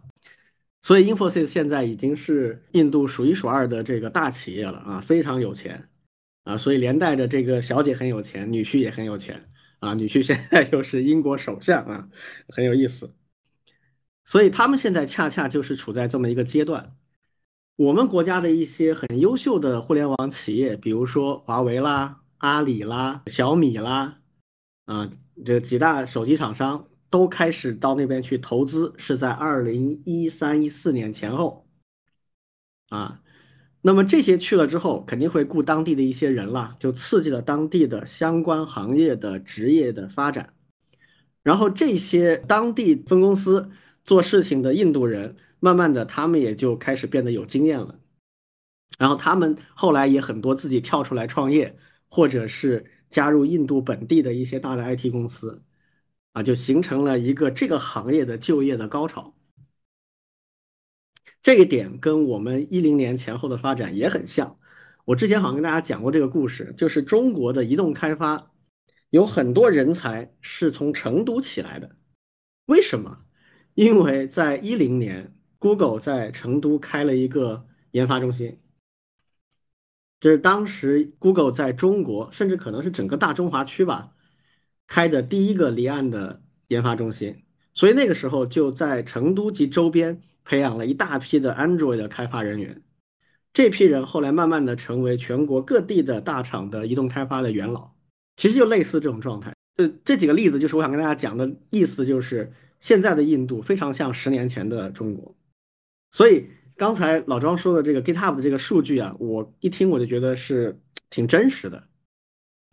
[0.84, 5.90] 所以 Infosys 现在已经是印度数一数二的这个大企业了啊，非常有钱。
[6.44, 12.10] 啊，所以连带着这个小姐很有钱，女婿也很有钱啊，女婿现在又是英国首相啊，
[12.50, 13.16] 很有意思。
[14.26, 16.98] 所以他们现在恰恰就是处在这么一个阶段。
[17.78, 24.20] 我们国家的一些很优秀的互联网企业，比如说华为啦、阿里啦、小米啦，
[24.84, 25.10] 啊，
[25.46, 31.68] 这几大手机厂商都开始到那边去投资，是在二零一三一四年前后，
[32.90, 33.22] 啊。
[33.84, 40.56] 那么这些去了之后，肯定会雇当地的一些人啦，就刺激了当地的相关行业的职业的发展。
[41.44, 43.70] 然后这些当地分公司
[44.04, 48.00] 做事情的印度人，慢慢的他们也就开始变得有经验了。
[48.98, 51.78] 然后他们后来也很多自己跳出来创业，
[52.10, 55.62] 或者是加入印度本地的一些大的 IT 公司，
[56.34, 59.34] 啊，就形成了一个这个行业的就业的高潮。
[61.42, 64.60] 这一点跟我们一零年前后的发展也很像。
[65.06, 68.52] 我之前好像跟大家讲过这个故事，就是中国的移动开发
[69.10, 71.98] 有很多人才是从成都起来的。
[72.66, 73.26] 为什么？
[73.76, 78.62] 因为在一零年，Google 在成都开了一个研发中心，
[80.22, 84.13] 就是当时 Google 在中国，甚至可能是整个大中华区吧，
[84.88, 87.44] 开的第一个离岸的研发中心。
[87.74, 90.22] 所以那个时候就在成都及周边。
[90.46, 92.84] 培养了一大批的 Android 的开发人员，
[93.54, 97.92] 这批人后来慢慢的成为全国各地的大厂的移动开发的元老，
[98.36, 99.56] 其实就类似这种状态。
[99.78, 105.34] 呃，这几个例子就是我想跟大家讲的意思，就是现在的印度非常像十年前的中国。
[106.12, 110.78] 所以刚才老庄说的这个 GitHub 的这个数据啊，我一听我就觉得是
[111.10, 111.82] 挺真实的。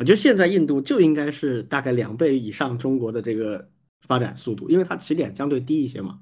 [0.01, 3.69] 我觉得现在印度就应该是大概两倍以上中国的这个
[4.07, 6.21] 发展速度，因为它起点相对低一些嘛。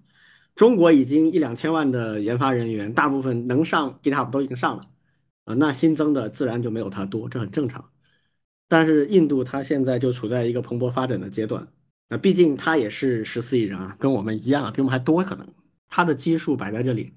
[0.57, 4.89] 中国已经一两千万的研发人员，大部分能上 GitHub 都已经上了，
[5.45, 7.89] 啊，那新增的自然就没有它多，这很正常。
[8.67, 11.69] 但是印度它现在就处在一个蓬勃发展的阶段，
[12.09, 15.47] 那毕竟它也是十四亿人啊，跟我们一样啊，比我们还多可能。
[15.89, 17.15] 它的基数摆在这里，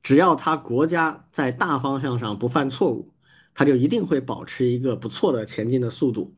[0.00, 3.12] 只要它国家在大方向上不犯错误，
[3.54, 6.36] 它就一定会保持一个不错的前进的速度，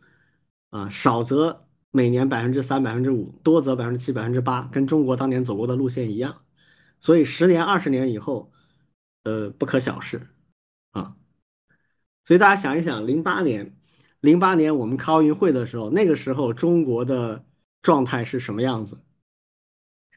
[0.70, 6.42] 啊，少则每年百分之三、百分之五，多则百分之七、百分之八，跟中国当年走过的路线一样。
[7.00, 8.52] 所以十年、二十年以后，
[9.24, 10.28] 呃，不可小视，
[10.90, 11.16] 啊。
[12.26, 13.76] 所以大家想一想，零八年，
[14.20, 17.44] 零八年我们开奥运会的时候，那个时候中国的
[17.82, 19.00] 状态是什么样子？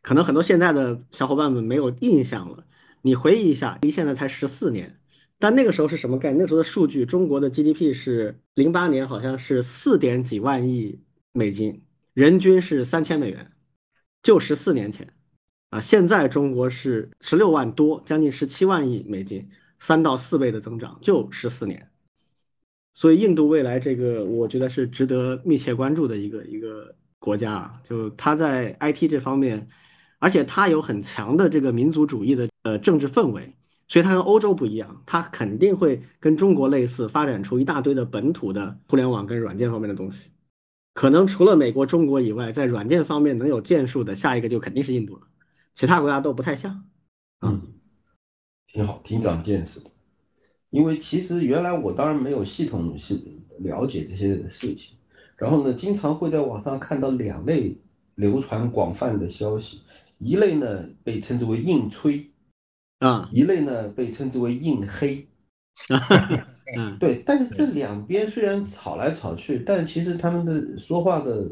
[0.02, 2.66] 可能很多现在的小伙伴们没有印象了。
[3.02, 4.99] 你回忆一下，离现在才十四年，
[5.40, 6.40] 但那个时候是什么概念？
[6.40, 11.00] 那时候的数据，中国的 GDP 是零八年好像是四点几万亿
[11.32, 11.82] 美金，
[12.14, 13.52] 人均是三千美元，
[14.22, 15.12] 就十四年前
[15.70, 15.80] 啊。
[15.80, 19.50] 现在中国是十六万多，将近十七万亿美金，
[19.80, 21.90] 三到四倍的增长，就十四年。
[22.94, 29.68] 所以印度未来这个，我觉得是值得密切关注的一个一个国家啊，就它在 IT 这方面。
[30.22, 33.56] 而且它有很强的这个民族主义的呃政治氛围，
[33.90, 40.30] 所以它跟欧洲不一样，它肯定会跟中国类似，发展出一大堆的本土的互联网跟软件方面的东西。
[40.94, 45.22] 可能除了美国、中国以外，在软件方面能有建树的，下一个就肯定是印度了。
[45.74, 46.86] 其他国家都不太像。
[47.42, 47.62] 嗯，
[48.68, 49.90] 挺好，挺长见识的。
[50.70, 53.20] 因为其实原来我当然没有系统性
[53.60, 54.96] 了解这些事情，
[55.36, 57.76] 然后呢，经常会在网上看到两类
[58.16, 59.82] 流传广泛的消息。
[60.20, 62.29] 一类呢被称之为硬吹，
[63.00, 65.28] 啊，一类呢被称之为硬黑，
[66.78, 67.24] 嗯，对。
[67.26, 71.52] 但是这两边虽然吵来吵去，但其实他们的说话的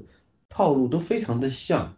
[0.50, 1.96] 套路都非常的像，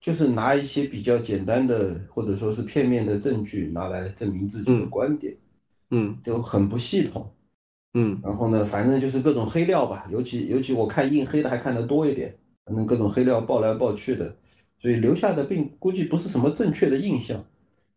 [0.00, 5.36] 就是拿一些比较简单的或者说是片面的证据拿来证明自己的观点，
[5.90, 7.30] 嗯，就很不系统，
[7.94, 12.34] 嗯，然后呢，反正就是各种黑料吧，尤其尤其我看硬黑的还看得多一点，
[12.64, 14.34] 反正各种黑料爆来爆去的。
[14.80, 17.44] 所以留下的并估计不是什么正确的印象，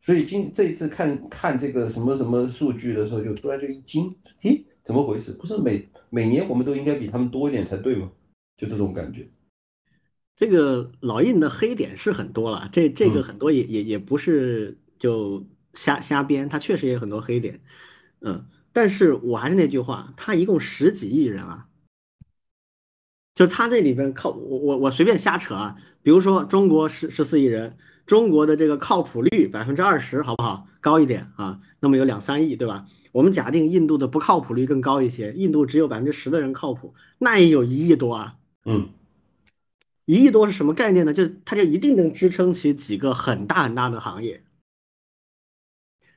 [0.01, 4.09] 所以今这一次看看这个什么什么数据的时候，就突然就一惊，
[4.41, 5.31] 咦，怎么回事？
[5.31, 8.11] 不是每每年我们都应该比他们多一点才对吗？
[8.57, 9.29] 就这种感觉。
[10.35, 17.61] 这个老印的黑点是很多了，这这个很多也也也不是就瞎瞎编，他确实也有很多黑点，
[18.21, 21.67] 嗯，但是我还是那句话，他一共十几亿人啊。
[23.33, 27.77] 就是他这里边靠我我我随便瞎扯啊，比如说中国十十四亿人，
[28.11, 30.67] 中国的这个靠谱率百分之二十好不好？
[30.81, 32.85] 高一点啊，那么有两三亿对吧？
[33.13, 38.35] 我们假定印度的不靠谱率更高一些，印度只有百分之十的人靠谱，那也有一亿多啊。
[38.65, 38.89] 嗯，
[40.03, 41.13] 一亿多是什么概念呢？
[41.13, 44.43] 就它就一定能支撑起几个很大很大的行业。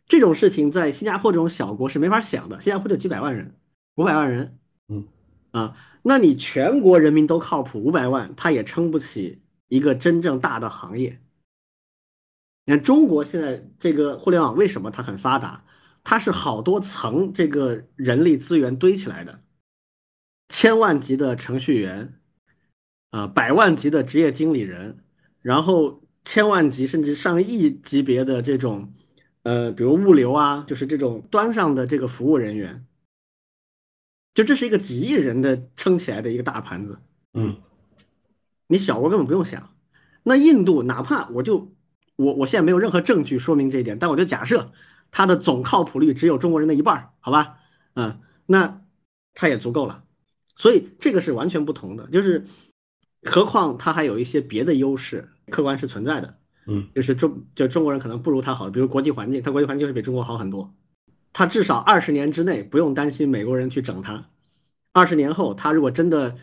[0.09, 3.55] 这种事情在新加坡这种小国是没法想的，新加坡就几百万人，
[3.95, 4.59] 五百万人。
[4.89, 5.05] 嗯。
[5.53, 11.21] 啊，那你全国人民都靠谱，五百万他也撑不起一个真正大的行业。
[12.67, 15.65] 你看中国现在这个互联网为什么它很发达？
[16.03, 19.41] 它是好多层这个人力资源堆起来的，
[20.49, 22.21] 千万级的程序员，
[23.11, 25.05] 啊，百万级的职业经理人，
[25.41, 28.93] 然后千万级甚至上亿级别的这种，
[29.45, 32.87] 呃，比如物流啊，就是这种端上的这个服务人员。
[34.35, 36.99] 就这是一个几亿人的撑起来的一个大盘子，
[37.35, 37.57] 嗯，
[38.67, 39.71] 你小国根本不用想。
[40.23, 41.73] 那印度哪怕我就
[42.17, 44.73] 我我现在没有任何证据说明这一点，但我就假设
[45.11, 47.59] 它的总靠谱率只有中国人的一半，好吧？
[47.95, 48.83] 嗯，那
[49.35, 50.05] 它也足够了。
[50.57, 52.45] 所以这个是完全不同的，就是
[53.23, 56.39] 何况它还有一些别的优势，客观是存在的。
[56.67, 60.75] 嗯，就是中就中国人可能不如它好，比如国际环境，它国际环境是比中国好很多。
[61.37, 64.31] 他至少二十年之内不用担心美国人去整他，
[64.93, 66.37] 二十年后他如果真的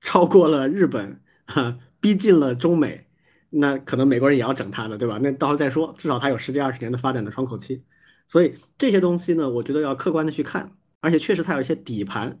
[0.00, 3.06] 超过了日本，哈， 逼近了中美，
[3.52, 5.18] 那可能美国人也要整他的，对吧？
[5.22, 7.84] 那到时候再说，至少他有十几二十年的发展的窗口期。
[8.26, 12.40] 所以这些东西呢，我觉得要客观的去看，而且确实它有一些底盘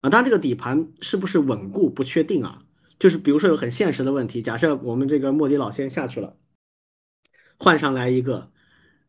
[0.00, 2.62] 啊，当然这个底盘是不是稳固不确定啊。
[2.98, 6.36] 就是比如说有很现实的问题，假设我们这个莫迪老先下去了，
[7.58, 8.50] 换上来一个。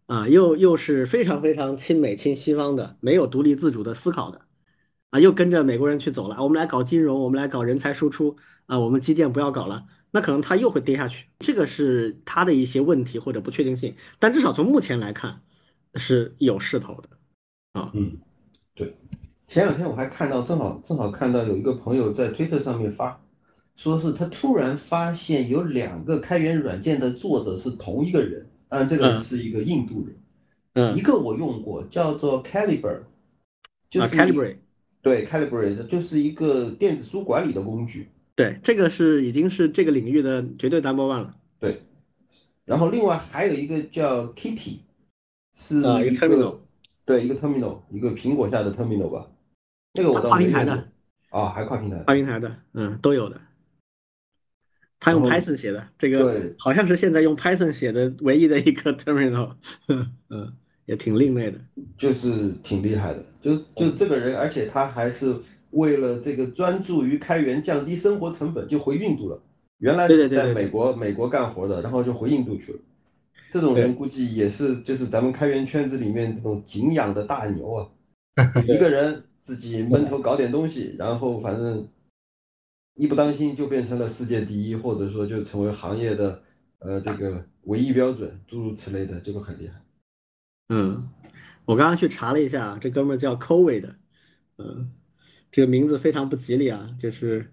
[0.08, 4.44] 啊，又又是非常非常亲美亲西方的，没有独立自主的思考的，
[5.10, 6.42] 啊，又跟着美国人去走了。
[6.42, 11.26] 我们来搞金融，我们来搞人才输出，啊，我们基建不要搞了，那可能它又会跌下去。
[11.40, 15.42] 这个是它的一些问题或者不确定性，但至少从目前来看
[15.96, 17.10] 是有势头的。
[17.74, 18.18] 啊，嗯，
[18.74, 18.96] 对。
[19.46, 23.22] 前两天我还看到，正好正好看到有一个朋友在推特上面发，
[23.76, 28.46] 说是他突然发现有两个开源软件的作者是同一个人。
[28.70, 30.18] 但，这个人是一个印度人。
[30.74, 33.00] 嗯，一个我用过，叫做 Calibre，
[33.90, 34.58] 就是 Calibre，
[35.02, 38.10] 对 Calibre，就是一个电子书管理的工具。
[38.38, 41.36] 对，这个是已经是这个领域的绝对 number one 了。
[41.60, 41.82] 对，
[42.66, 44.78] 然后另外还有一个叫 Kitty，
[45.56, 46.58] 是一个 terminal，
[47.04, 49.28] 对一个 terminal，一个苹果下的 terminal 吧。
[49.96, 50.88] 那个我倒跨平台的。
[51.30, 53.42] 啊，还跨平台，跨平台的，嗯，都有的。
[55.00, 59.56] 他用 Python 写的这个，对，好像是现在用 Python 写的唯一的一个 terminal，
[59.88, 60.54] 嗯，
[60.86, 61.60] 也挺另类的，
[61.98, 65.36] 就是挺厉害的，就就这个人，而且他还是
[65.78, 69.42] 为了这个专注于开源降低生活成本，就回印度了。
[69.78, 72.80] 原来是在美国美国干活的，然后就回印度去了。
[73.52, 77.90] 这种人估计也是就是咱们开源圈子里面这种敬仰的大牛啊，
[78.68, 81.88] 一个人自己闷头搞点东西，然后反正
[82.96, 86.42] 一不当心就变成了世界第一，或者说就成为行业的
[86.80, 89.82] 呃这个唯一标准，诸如此类的，这个很厉害。
[90.70, 91.08] 嗯，
[91.66, 93.94] 我刚刚去查了一下，这哥们儿叫 COVID，
[94.58, 94.92] 嗯，
[95.52, 97.50] 这个名字非常不吉利啊，就是，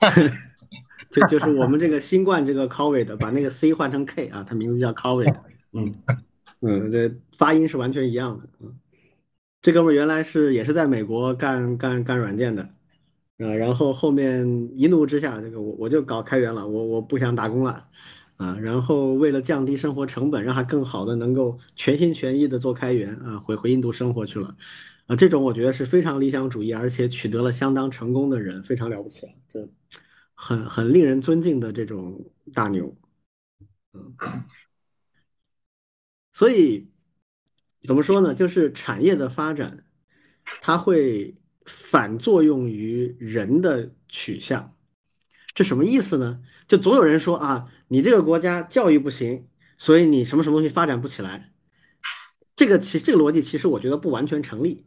[1.10, 5.34] 就就是我们这个新冠这个 COVID，把那个 C 换成 K 啊，他名字叫 COVID，
[5.72, 5.94] 嗯
[6.60, 8.74] 嗯，这发音是完全一样的，嗯，
[9.60, 12.62] 这哥们儿原来是也是在美国干干干软件的，
[13.38, 17.88] 啊，然后后面一怒之下，这个我我就搞开源了，我我不想打工了。
[18.38, 24.56] 啊，然后为了降低生活成本，让他更好的能够全心全意的做开源啊，回回印度生活去了，
[25.06, 29.68] 啊，这种我觉得是非常理想主义，而且取得了相当成功的人，非常了不起了，这
[30.34, 32.96] 很很令人尊敬的这种大牛，
[33.92, 34.14] 嗯，
[36.32, 36.88] 所以
[37.86, 38.34] 怎么说呢？
[38.34, 39.84] 就是产业的发展，
[40.60, 41.36] 它会
[41.66, 44.74] 反作用于人的取向。
[45.54, 46.42] 这什么意思呢？
[46.66, 49.46] 就总有人说啊，你这个国家教育不行，
[49.76, 51.52] 所以你什么什么东西发展不起来。
[52.56, 54.86] 这个其这个逻辑其实我觉得不完全成立。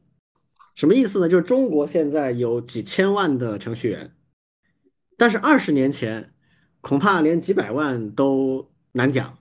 [0.76, 1.30] 什么意思呢？
[1.30, 4.14] 就是中国现在有几千万的程序员，
[5.18, 6.34] 但是二十年前
[6.82, 9.38] 恐怕连几百万都难讲。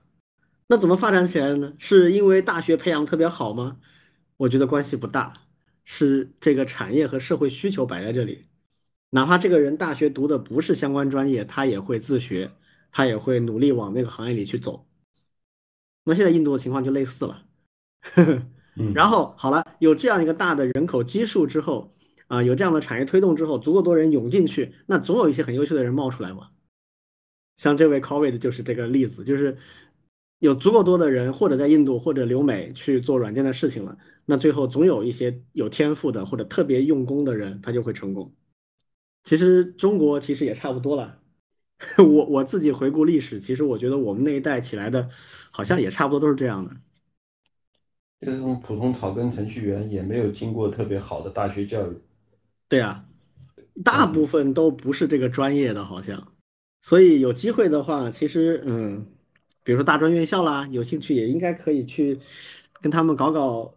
[0.69, 1.75] 那怎么发展起来的呢？
[1.79, 3.79] 是因为大学培养特别好吗？
[4.37, 5.43] 我觉得关系不大，
[5.85, 8.47] 是这个产业和社会需求摆在这里。
[9.11, 12.53] 哪怕这个人大学读的不是相关专业，他也会自学，
[12.91, 14.87] 他也会努力往那个行业里去走。
[16.05, 17.45] 那现在印度的情况就类似了，
[18.95, 21.95] 然后好了，有这样一个大的人口基数之后，
[22.27, 26.49] 啊，有这样的产业推动之后，足够多人涌进去，那总有一些很优秀的人冒出来嘛。
[27.57, 29.57] 像这位 COVID 就是这个例子，就是
[30.41, 38.35] 有足够多的人或者在印度或者留美去做软件的事情了，那最后总有一些有天赋的或者特别用功的人，他就会成功。
[39.23, 41.21] 其实中国其实也差不多了。
[41.99, 45.09] 我我自己回顾历史，其实我觉得我们那一代起来的，
[45.51, 46.71] 好像也差不多都是这样的。
[48.25, 52.01] 这种普通草根程序员也没有经过特别好的大学教育。
[52.69, 53.05] 对啊，
[53.85, 56.33] 大部分都不是这个专业的，好像。
[56.83, 59.07] 所以有机会的话，其实嗯，
[59.63, 62.19] 比如说大专院校啦，有兴趣也应该可以去
[62.81, 63.75] 跟他们搞搞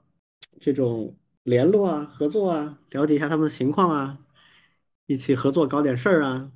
[0.59, 4.19] 这种联络啊、合作啊，了解一下他们的情况啊，
[5.05, 6.51] 一起合作搞点事儿啊。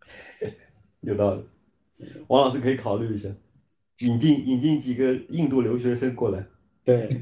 [1.00, 1.44] 有道理，
[2.28, 3.28] 王老师可以考虑一下，
[3.98, 6.46] 引进引进几个印度留学生过来。
[6.86, 7.20] 对，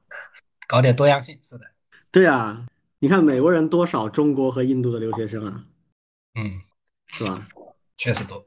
[0.66, 1.66] 搞点多样性，是的，
[2.10, 2.66] 对啊，
[2.98, 5.66] 你看美国人多少中国和印度的留学生啊，
[6.34, 6.62] 嗯，
[7.06, 7.46] 是吧？
[7.98, 8.44] 确实多。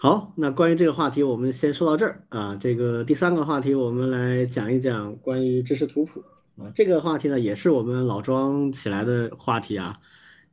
[0.00, 2.56] 好，那关于这个话题，我们先说到这儿啊。
[2.56, 6.24] 这个第三个话题，我们来讲一讲关于知识图谱
[6.56, 6.72] 啊。
[6.74, 10.00] 这个话题呢，也是我们老庄起来的话题啊。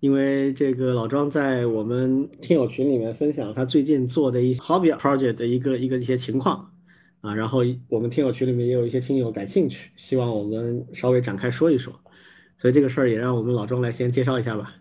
[0.02, 6.75] 因为这个老庄在我们听友群里面分享他最近做的一 hobby project 的一个一个一些情况
[7.26, 12.00] 啊，然后我们听友群里面也有一些听友感兴趣，希望我们稍微展开说一说。
[12.58, 14.76] 所以这个事儿也让我们老庄来先介绍一下吧。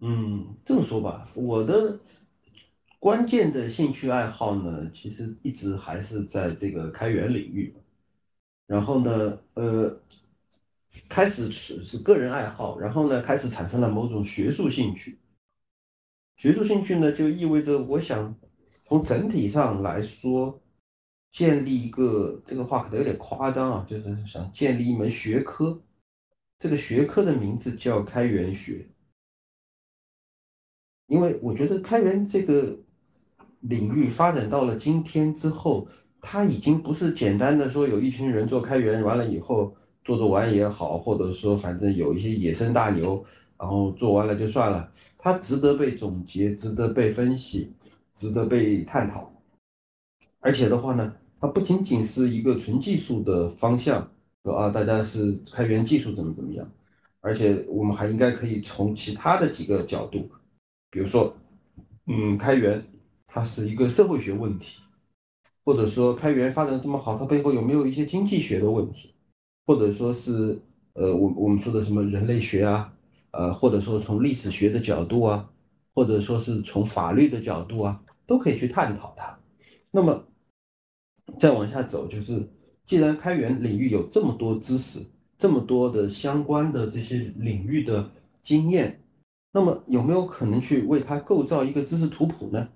[0.00, 2.00] 嗯，这么说吧，我的
[2.98, 7.74] 关键的兴趣爱好呢，其实一直还是在这个开源领域。
[8.66, 10.00] 然后呢，呃，
[11.08, 15.18] 开始是是个人爱好，然后呢，开始产生了某种学术兴趣。
[16.36, 18.34] 学术兴趣呢，就意味着我想
[18.82, 20.60] 从整体上来说，
[21.34, 25.82] 建立一个这个话可能有点夸张啊，就是想建立一门学科。
[26.56, 28.86] 这个学科的名字叫开源学。
[31.08, 32.78] 因为我觉得开源这个
[33.58, 35.88] 领域发展到了今天之后，
[36.20, 39.74] 它已经不是简单的说有一群人做开源完了以后
[40.04, 43.24] 做做玩也好，或者说反正有一些野生大牛，
[43.58, 47.72] 然后做完了就算了，它值得被总结，值得被分析，
[48.14, 49.32] 值得被探讨。
[50.38, 54.10] 而且的话呢，它不仅仅是一个纯技术的方向，
[54.44, 56.66] 说啊大家是开源技术怎么怎么样，
[57.20, 60.26] 而且我们还应该可以从其他的几个角度。
[60.90, 61.30] 比如说，
[62.06, 62.82] 嗯，开源
[63.26, 64.78] 它是一个社会学问题，
[65.66, 69.12] 或者说开源发展这么好，它背后有没有一些经济学的问题，
[69.66, 70.58] 或者说是
[70.94, 72.90] 呃，我我们说的什么人类学啊，
[73.32, 75.50] 呃，或者说从历史学的角度啊，
[75.94, 79.38] 或者说是从法律的角度啊，都可以去探讨它。
[79.90, 80.24] 那么
[81.38, 82.48] 再往下走，就是
[82.84, 85.00] 既然开源领域有这么多知识，
[85.38, 88.10] 这么多的相关的这些领域的
[88.42, 89.02] 经验，
[89.52, 92.68] 那么有没有可能去为它构造一个知识图谱呢？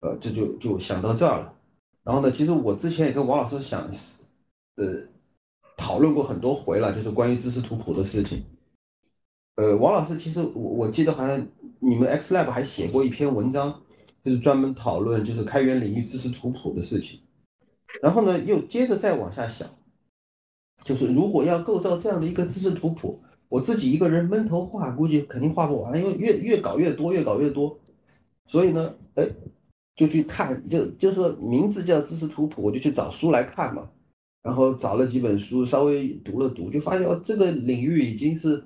[0.00, 1.54] 呃，这就就想到这儿了。
[2.02, 3.88] 然后呢，其实我之前也跟王老师想，
[4.76, 5.08] 呃，
[5.76, 8.44] 讨论过很多回了，就是关于知识图谱的事情。
[9.56, 11.46] 呃，王老师，其实我我记得好像
[11.78, 13.80] 你们 X Lab 还写过一篇文章，
[14.22, 17.20] 就是专门讨论就是开源领域知识图谱的事情。
[18.02, 19.68] 然后呢，又接着再往下想，
[20.82, 27.78] 就是如果要构造这样的一个知识图谱，我自己一个人闷头画，估计肯定画不完，因为越越搞越多，越搞越多。
[28.46, 29.28] 所以呢，哎，
[29.94, 33.90] 就去看，就就说名字叫知识图谱，我就去找书来看嘛。
[34.42, 38.64] 然后找了几本书，稍微读了读，就发现哦，这个领域已经是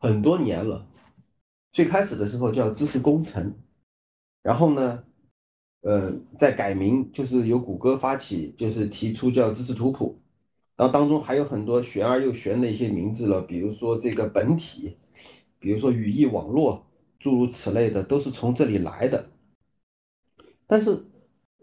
[0.00, 0.86] 很多年了。
[1.72, 3.54] 最开始的时候叫知识工程，
[4.42, 5.04] 然后呢？
[5.84, 10.18] 呃，在改名就是由谷歌发起，就是提出叫知识图谱，
[10.76, 14.96] 然后当中还有很多玄而又玄的一些名字了，比如说这个本体，
[15.58, 16.86] 比如说语义网络，
[17.20, 19.28] 诸如此类的都是从这里来的。
[20.66, 21.04] 但是，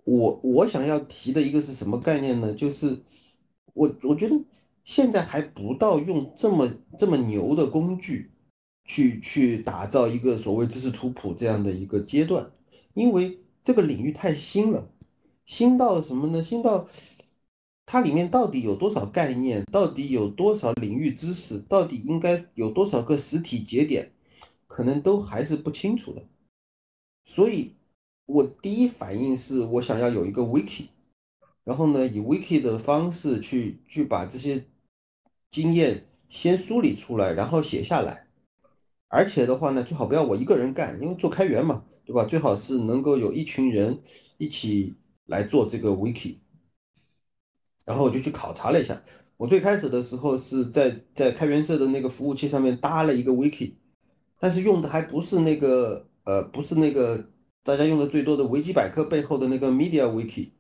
[0.06, 2.54] 我我想要提的一个是什么概念呢？
[2.54, 3.02] 就是
[3.74, 4.40] 我我觉得
[4.84, 8.30] 现在还不到用这么这么牛的工具
[8.86, 12.52] 去去打造一个所谓知识图谱这样的一个阶段，
[12.94, 13.41] 因为。
[13.64, 14.90] 这个领域太新了，
[15.46, 16.42] 新到什么呢？
[16.42, 16.88] 新到
[17.86, 19.64] 它里面到底有多少概念？
[19.66, 21.60] 到底有多少领域知识？
[21.60, 24.12] 到底应该有多少个实体节点？
[24.68, 26.24] 可能都还是不清楚的。
[27.26, 27.76] 所以，
[28.26, 30.88] 我第一反应是我想要有一个 wiki，
[31.64, 34.66] 然后呢，以 wiki 的方式去去把这些
[35.52, 38.26] 经验先梳理出来，然后写下来。
[39.14, 42.24] 而且的话呢，最好不要我一个人干，因为做开源嘛，对吧？
[42.24, 44.00] 最好是能够有一群人
[44.38, 44.96] 一起
[45.26, 46.38] 来做这个 wiki。
[47.86, 49.04] 然后我就去考察了一下，
[49.36, 53.74] 我最开始的时候是在在开源社的那个服务器上面搭了一个 wiki，
[54.40, 57.30] 但是用的还不是那个呃，不是那个
[57.64, 60.52] 大家用的最多的维基百科背后的那个 media wiki，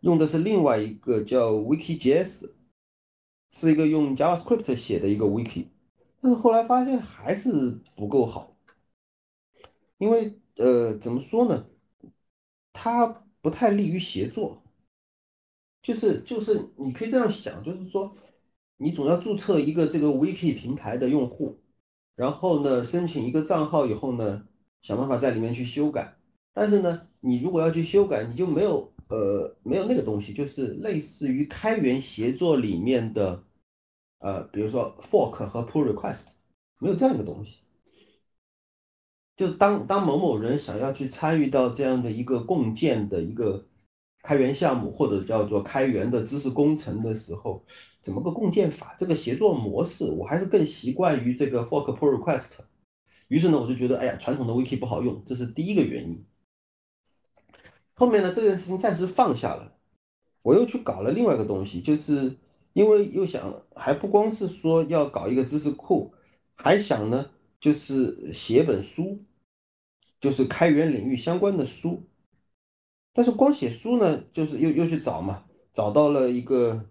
[0.00, 2.50] 用的是另外一个叫 wiki.js，
[3.52, 5.66] 是一个用 JavaScript 写的一个 wiki。
[6.20, 8.52] 但是后来发现还是不够好，
[9.98, 11.66] 因为呃，怎么说呢？
[12.72, 13.06] 它
[13.40, 14.62] 不太利于协作。
[15.82, 18.12] 就是就是你可以这样想，就是说，
[18.76, 21.58] 你总要注册一个这个 Wiki 平台的用户，
[22.14, 24.46] 然后呢，申请一个账号以后呢，
[24.82, 26.18] 想办法在里面去修改。
[26.52, 33.42] 但是呢，你如果要去修改，你就没有呃没有那个东西，就是类似于开源协作里面的。
[34.20, 36.28] 呃，比如说 fork 和 pull request
[36.78, 37.58] 没有这样一个东西。
[39.34, 43.66] 就当当某某人想要去参与到这样的一个共建的一个
[44.22, 47.64] 开源项目，或者叫做开源的知识工程的时候，
[48.02, 48.94] 怎么个共建法？
[48.98, 52.50] 这个协作模式，我还是更习惯于这个 fork pull request。
[53.28, 56.22] 于是呢，我就觉得，哎呀，传统的 wiki 不好用，这是第一个原因。
[57.94, 59.78] 后面呢，这件事情暂时放下了，
[60.42, 62.36] 我又去搞了另外一个东西，就是。
[62.72, 66.14] 因为又想还不光是说要搞一个知识库，
[66.54, 69.24] 还想呢，就是写本书，
[70.20, 72.04] 就是开源领域相关的书。
[73.12, 76.88] 但是光写书呢，就是又又去找嘛，找到了一个，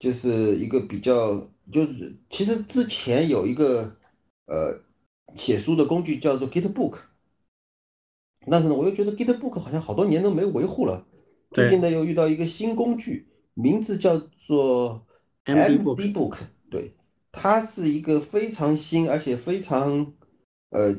[0.00, 3.96] 就是一个比较，就是其实之前有一个
[4.46, 4.80] 呃
[5.36, 6.98] 写书的工具叫做 Gitbook，
[8.50, 11.06] 但是呢，我又觉得 Gitbook 好像好多年都没维护了，
[11.52, 13.28] 最近呢又遇到一个新工具。
[13.54, 15.06] 名字叫做
[15.44, 16.38] MD Book，
[16.70, 16.92] 对，
[17.30, 20.12] 它是一个非常新而且非常
[20.70, 20.94] 呃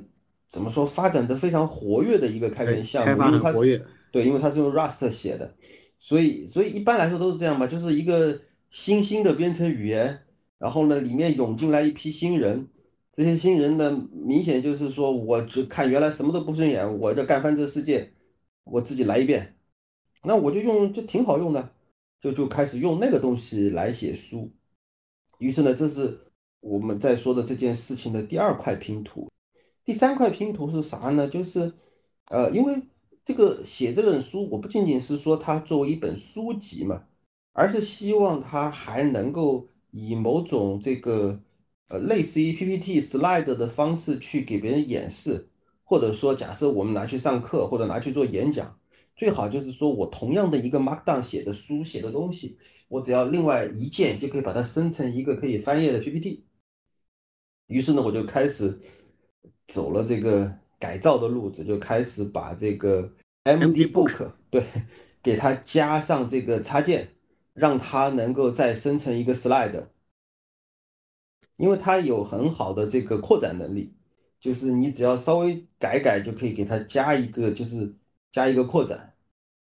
[0.48, 5.54] 怎么说发展的非常活跃的一个开源项目，因为它是对，因为它是用 Rust 写的，
[6.00, 8.40] 所以所以一般来说都是这样吧，就是一个
[8.70, 10.22] 新兴的编程语言，
[10.58, 12.70] 然后呢里面涌进来一批新人，
[13.12, 18.14] 这些新人呢明显就是说我只看原来什么都不顺眼，我就干翻这世界，
[18.64, 19.58] 我自己来一遍，
[20.24, 21.75] 那我就用就挺好用的。
[22.26, 24.52] 就就开始用那个东西来写书，
[25.38, 26.18] 于是呢，这是
[26.60, 29.30] 我们在说的这件事情的第二块拼图。
[29.84, 31.28] 第三块拼图是啥呢？
[31.28, 31.72] 就是，
[32.32, 32.82] 呃，因为
[33.24, 37.04] 这个写这本书，我不仅仅是说它作为一本书籍嘛，
[37.54, 41.40] 而是希望它还能够以某种这个
[41.90, 45.48] 呃类似于 PPT slide 的方式去给别人演示，
[45.86, 48.78] 或者说假设我们拿去上课或者拿去做演讲。
[49.16, 52.58] 最好就是说我同样的一个 Markdown 写的书写的东西，
[52.90, 56.44] 我只要另外一键就可以把它生成一个可以翻页的 PPT。
[57.68, 58.78] 于是呢，我就开始
[59.68, 63.14] 走了这个改造的路子，就开始把这个
[63.44, 64.66] MD Book 对
[65.24, 67.10] 给它加上这个插件，
[67.54, 69.86] 让它能够再生成一个 Slide。
[71.58, 73.94] 因为它有很好的这个扩展能力，
[74.46, 77.96] 就是你只要稍微改改就可以给它加一个，就是
[78.32, 79.16] 加一个扩展，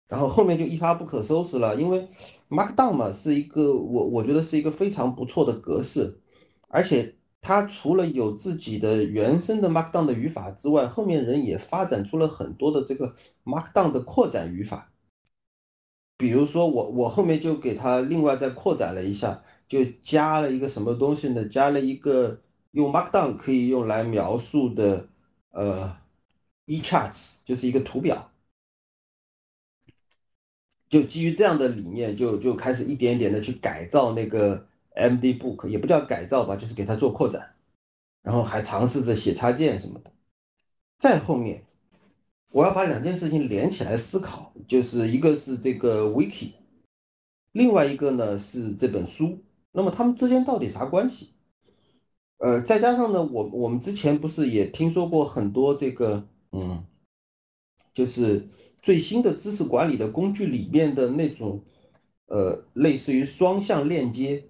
[0.08, 1.76] 然后后面就一发不可收拾了。
[1.76, 2.08] 因为
[2.48, 6.22] Markdown 嘛是一个我我觉得是一个非常不错的格式，
[6.70, 13.14] 而且它除了有自己的原生的 Markdown 的语法之外，后面人也发展出了很多的这个
[13.44, 14.94] Markdown 的扩展语法。
[16.18, 19.44] 比如说我我后面就给它另外再扩展了一下。
[19.70, 21.46] 就加了一个什么东西呢？
[21.46, 25.07] 加了一个用 Markdown 可以用来描述的
[25.51, 25.97] 呃
[26.65, 28.32] e charts，就是一个图表。
[30.88, 37.53] 就基于这样的理念，就就开始一点一点的去改造那个 MD Book，也不叫改造吧，就是给它做扩展，
[38.24, 40.11] 然后还尝试着写插件什么的。
[40.97, 41.63] 再后面，
[42.49, 46.53] 我要把两件事情连起来思考，就是一个是这个 Wiki，
[47.51, 49.39] 另外一个呢是这本书。
[49.72, 51.34] 那么他们之间到底啥关系？
[52.40, 56.86] 呃，再加上呢，我我们之前不是也听说过很多这个，嗯，
[57.94, 58.48] 就是
[58.82, 61.62] 最新的知识管理的工具里面的那种，
[62.28, 64.46] 呃，类似于双向链接，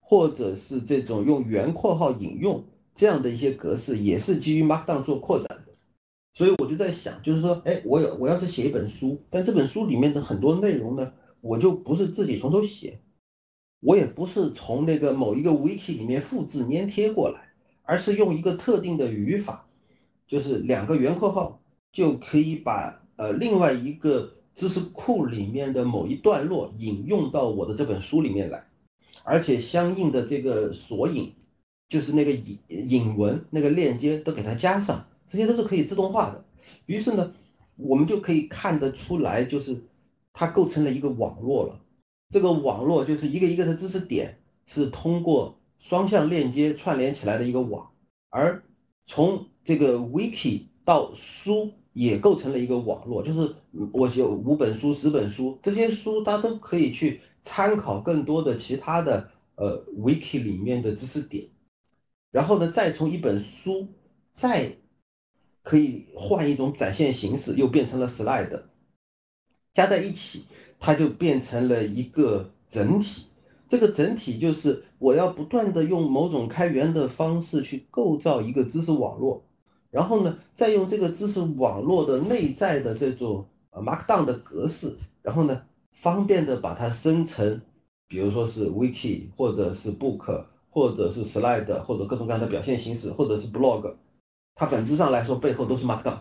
[0.00, 5.72] 或者是这种用圆括号引用这样的一些格式，也是基于 Markdown 做扩展的。
[6.34, 12.98] 所以我就在想，就是说，哎，我有我要是写一本书，但这本书里面的很多内容呢，我就不是自己从头写。
[13.80, 17.52] 我也不是从那个某一个 wiki 里面复制粘贴过来，
[17.84, 19.66] 而是用一个特定的语法，
[20.26, 21.60] 就是两个圆括号
[21.92, 28.66] 就可以把呃另外一个知识库里面的某一段落引用到我的这本书里面来，
[29.22, 31.32] 而且相应的这个索引，
[31.88, 36.44] 就是那个引引文那个链接都给它加上，这些都是可以自动化的。
[36.86, 37.32] 于是呢，
[37.76, 39.80] 我们就可以看得出来，就是
[40.32, 41.80] 它构成了一个网络了。
[42.30, 47.90] 这个网络就是一个一个的知识点，是通过双向链接串联起来的一个网，
[48.28, 48.62] 而
[49.06, 53.54] 从这个 wiki 到书也构成了一个网络，就是
[53.92, 61.48] 我有五本书、十本书，这些书它都可以去参考更多的其他的呃 wiki 里面的知识点，
[62.30, 63.88] 然后呢，再从一本书
[64.32, 64.76] 再
[65.62, 68.64] 可以换一种展现形式，又变成了 slide，
[69.72, 70.44] 加在一起。
[70.78, 73.24] 它就变成了一个整体，
[73.66, 79.42] 这个整体就是我要不断的用某种开源的方式去构造一个知识网络，
[79.90, 85.62] 然后呢，再用这个知识网络的内在的这种呃 Markdown 的格式，然后呢，
[85.92, 87.60] 方便的把它生成，
[88.06, 93.94] 比如说是 Wiki 或者是 Book 或者是 Slide 或者各种各样的表现形式，或者是 Blog，
[94.54, 96.20] 它本质上来说背后都是 Markdown。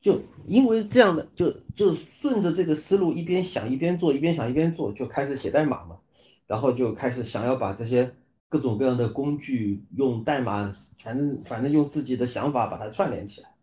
[0.00, 5.98] 就因为这样的，就就顺着这个思路，一边想一边做，一边想一边做，就开始写代码嘛。
[6.46, 8.12] 然后就开始想要把这些
[8.48, 13.54] 各种各样的工具用代码，反正反正用自己的想法把它串联起来。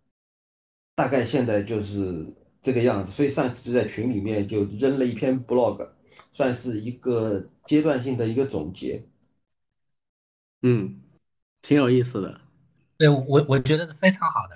[0.95, 2.25] 大概现在就是
[2.61, 3.11] 这个样子。
[3.11, 5.89] 所以上次就在群里面就扔了一篇 blog，
[6.31, 9.03] 算是一个阶段性的一个总结。
[10.61, 11.01] 嗯，
[11.61, 12.39] 挺有意思的。
[12.97, 14.55] 对我我觉得是非常好的。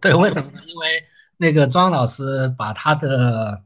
[0.00, 0.60] 对，为什么呢？
[0.66, 1.04] 因为
[1.38, 3.62] 那个庄老师把他的，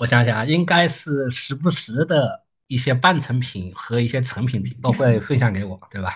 [0.00, 6.10] 我想想啊，应该是时不时的一些半成品和一些成品都会分享给我，对吧？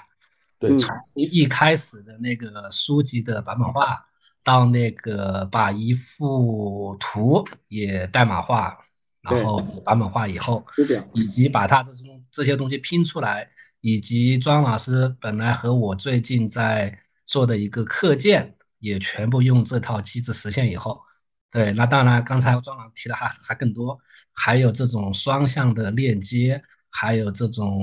[0.59, 4.05] 对，从一开始的那个书籍的版本化，
[4.43, 8.76] 到那个把一幅图也代码化，
[9.22, 10.64] 然后版本化以后，
[11.14, 13.49] 以及把它这种这些东西拼出来，
[13.80, 18.57] 以及庄老师本来和我最近在做的一个课件。
[18.80, 21.00] 也全部用这套机制实现以后，
[21.50, 23.98] 对，那当然，刚才庄老师提的还还更多，
[24.32, 27.78] 还有这种双向的链接，还有这种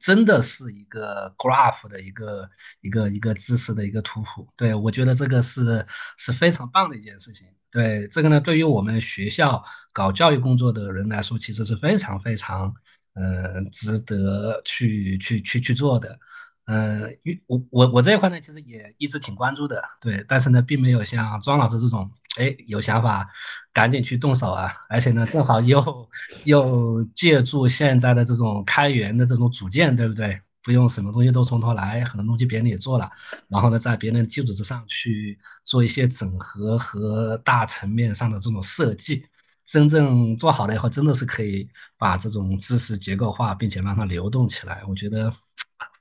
[0.00, 4.48] 真的是一个 graph 的一个一个一个知识的一个图谱。
[4.56, 5.86] 对我觉得这个是
[6.16, 7.46] 是非常棒的一件事情。
[7.70, 9.62] 对这个呢，对于我们学校
[9.92, 12.74] 搞教育工作的人来说，其实是非常非常
[13.14, 16.18] 呃值得去去去去做的。
[16.66, 17.02] 呃，
[17.46, 22.08] 我我我这一块呢，其实也一直挺关注的，对，但是呢，并没有像庄老师这种，
[22.38, 23.26] 哎，有想法，
[23.72, 26.08] 赶紧去动手啊，而且呢，正好又
[26.44, 30.40] 又借助现在的这种开源的这种组件，对不对？
[30.62, 33.10] 不用什么东西都从头来，很多东西别人也做了，
[33.48, 39.24] 然后呢，在别人的基础之上去做一些整合和大层面上的这种设计，
[39.64, 45.32] 真正做好了以后，真的是可以把这种知识结构化，并且让它流动起来，我觉得。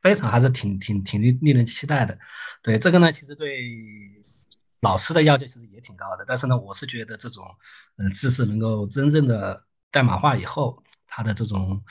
[0.01, 2.17] 非常还是挺挺挺令令人期待的，
[2.61, 3.63] 对这个呢，其实对
[4.81, 6.23] 老师的要求其实也挺高的。
[6.25, 7.43] 但是呢，我是觉得这种
[7.97, 11.83] 嗯知识能够真正的代码化以后，它的这种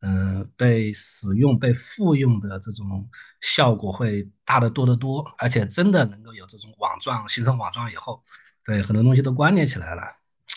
[0.00, 3.08] 嗯，被使用、被复用的这种
[3.40, 8.22] 效果会大得多得多，而且真的能够有这种网状形成网状以后，
[8.62, 10.02] 对很多东西都关联起来了，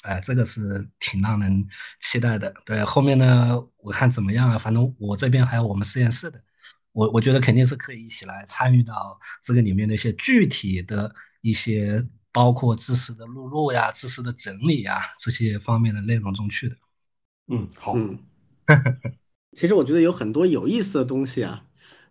[0.03, 1.65] 哎，这个是挺让人
[2.01, 2.53] 期待的。
[2.65, 4.57] 对后面呢，我看怎么样啊？
[4.57, 6.39] 反正我这边还有我们实验室的，
[6.91, 16.75] 我我觉得肯定是可以一起来参与到这个里面的一些具体的一些，包括知识的录入呀、知识的整理呀这些方面的内容中去的。
[17.47, 17.93] 嗯，好。
[17.95, 18.17] 嗯。
[19.57, 21.65] 其实我觉得有很多有意思的东西啊，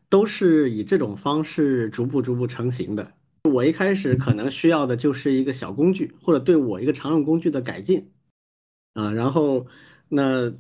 [0.09, 3.13] 都是以这种方式逐步逐步成型的。
[3.45, 8.11] 我一开始可能需要的就是一个小工具，或者对我一个常用工具的改进
[8.95, 9.13] 啊。
[9.13, 9.69] 然后
[10.09, 10.53] 那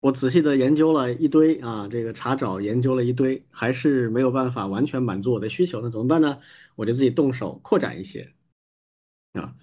[0.00, 6.38] 我仔细的研究了一堆啊，这个查找研究了一堆，还是没有办法完全满足我的需求，那怎么办呢？
[6.76, 8.32] 我就自己动手扩展一些
[9.34, 9.54] 啊，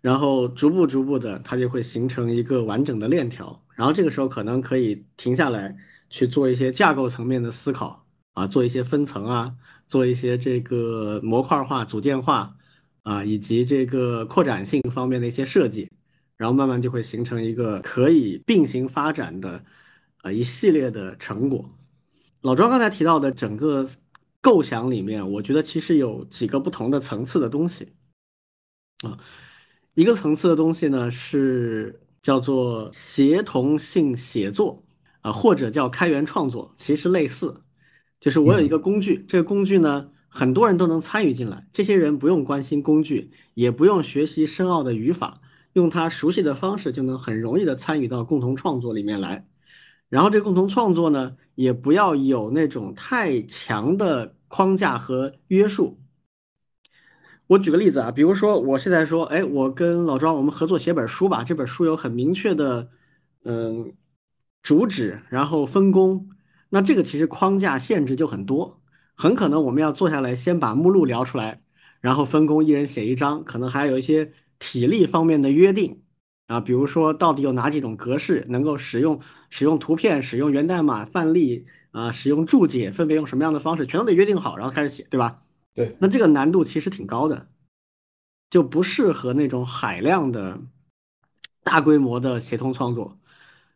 [0.00, 3.64] 然后逐步逐步的，它就会形成一个完整的链条。
[3.74, 5.76] 然后这个时候可能可以停下来。
[6.14, 9.56] 去做一些架构层面的思考啊，做一些分层啊，
[9.88, 12.54] 做一些这个模块化、组件化
[13.02, 15.88] 啊，以及这个扩展性方面的一些设计，
[16.42, 19.64] 然后慢慢就会形成一个可以并行发展的
[20.22, 21.70] 呃一系列的成果。
[22.40, 23.88] 老庄刚才提到的整个
[24.40, 27.92] 构想里面，我觉得其实有几个不同的层次的东西
[29.04, 29.16] 啊，
[29.94, 34.82] 一个层次的东西呢是叫做协同性写作。
[35.20, 37.62] 啊，或者叫开源创作，其实类似，
[38.18, 41.64] 就是我有一个工具，这个工具呢，很多人都能参与进来。
[41.72, 45.40] 这些人不用关心工具，也不用学习深奥的语法，
[45.72, 49.46] 用他熟悉的方式就能很容易的参与到共同创作里面来。
[50.08, 56.00] 然后这共同创作呢，也不要有那种太强的框架和约束。
[57.46, 62.88] 我举个例子啊，比如说我现在说，哎，我跟老庄我们合作写本书吧，这本书有很明确的，
[63.44, 63.92] 嗯。
[64.64, 66.28] 主旨，然后分工，
[66.68, 68.80] 那这个其实框架限制就很多，
[69.16, 71.60] 很可能我们要坐下来先把目录聊出来，
[72.00, 74.32] 然后分工，一人写一张，可能还有一些
[74.62, 76.02] 体力方面的约定
[76.46, 79.18] 啊，比如说到底有哪几种格式能够使用，
[79.50, 85.40] 使用图片，使用源代码范例啊，使用注解，分别用什么样的方式，全都得约定好，然后开始写，对吧？
[85.74, 87.48] 对，那这个难度其实挺高的，
[88.50, 90.60] 就不适合那种海量的、
[91.64, 93.18] 大规模的协同创作。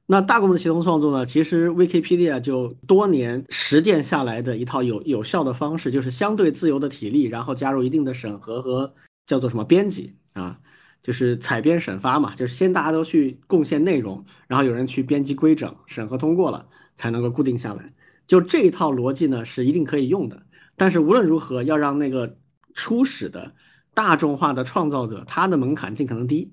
[0.09, 1.26] 那大规模的协同创作呢？
[1.26, 8.95] 其实 Wikipedia 就多年实践下来的一套有有效的方式，就是相对自由的体力，然后加入一定的审核和
[9.26, 10.61] 叫做什么编辑啊，
[11.07, 17.94] 就是采编审发嘛，就是先大家都去贡献内容，然后有人去编辑规整，审核通过了才能够固定下来。
[18.26, 20.42] 就这一套逻辑呢，是一定可以用的。
[20.74, 22.38] 但是无论如何，要让那个
[22.74, 23.54] 初始的
[23.94, 26.52] 大众化的创造者，他的门槛尽可能低。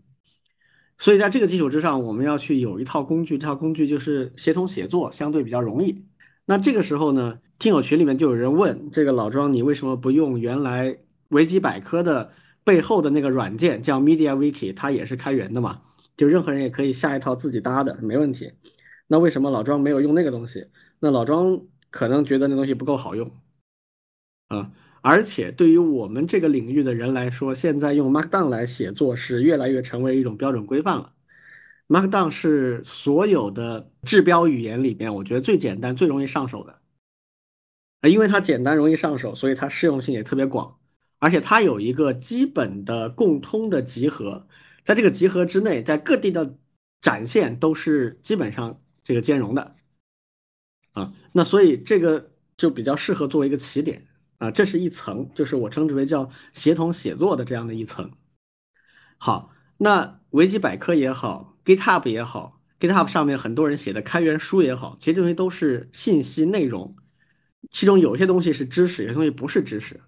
[0.99, 6.05] 所以在这个基础之上，我们要去有一套工具，这套工具就是协同写作，相对比较容易。
[6.45, 10.99] 那这个时候呢，听友群里面就有人问这个老庄，你为什么不用原来
[11.29, 12.31] 维基百科的
[12.63, 15.81] 背后的那个软件叫 MediaWiki，它也是开源的嘛？
[16.15, 18.53] 就任何人也可以下一套自己搭的，没问题。
[19.07, 20.67] 那为什么老庄没有用那个东西？
[20.99, 21.59] 那老庄
[21.89, 23.31] 可能觉得那东西不够好用
[24.47, 24.71] 啊。
[25.01, 31.13] 而且对于我们这个领域的人来说，现在用 Markdown 来写作是越来越成为一种标准规范了。
[31.89, 36.79] Markdown 是所有的制标语言里面，我觉得最简单、最容易上手的。
[38.01, 40.77] 啊因为它简单、容易上手，所以它适用性也特别广。
[41.23, 44.45] 而且它有一个基本的共通的集合，
[44.83, 46.57] 在这个集合之内，在各地的
[47.01, 49.73] 展现都是基本上这个兼容的。
[50.91, 54.05] 啊，那所以这个就比较适合作为一个起点。
[54.37, 58.11] 啊，这是一层，就是我称之为叫协同写作的这样的一层。
[59.17, 66.97] 好，那维基百科也好，GitHub 也好，GitHub 上面很多人写的开源书也好，其实这些都是信息内容，
[67.71, 70.01] 其中有些东西是知识，有些东西不是知识。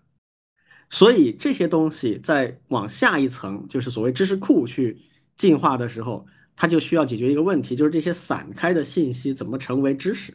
[0.96, 4.98] 所以这些东西在往下一层，就是所谓知识库去
[5.36, 6.26] 进化的时候，
[6.56, 10.34] 它就需要解决一个问题，就是这些散开的信息怎么成为知识。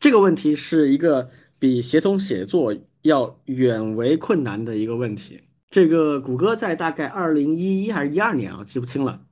[0.00, 1.30] 这个问题是一个。
[1.58, 5.44] 比协同写作要远为困难的一个问题。
[5.70, 9.26] 这个谷歌在大概二零一一还是一二年啊，记不清了，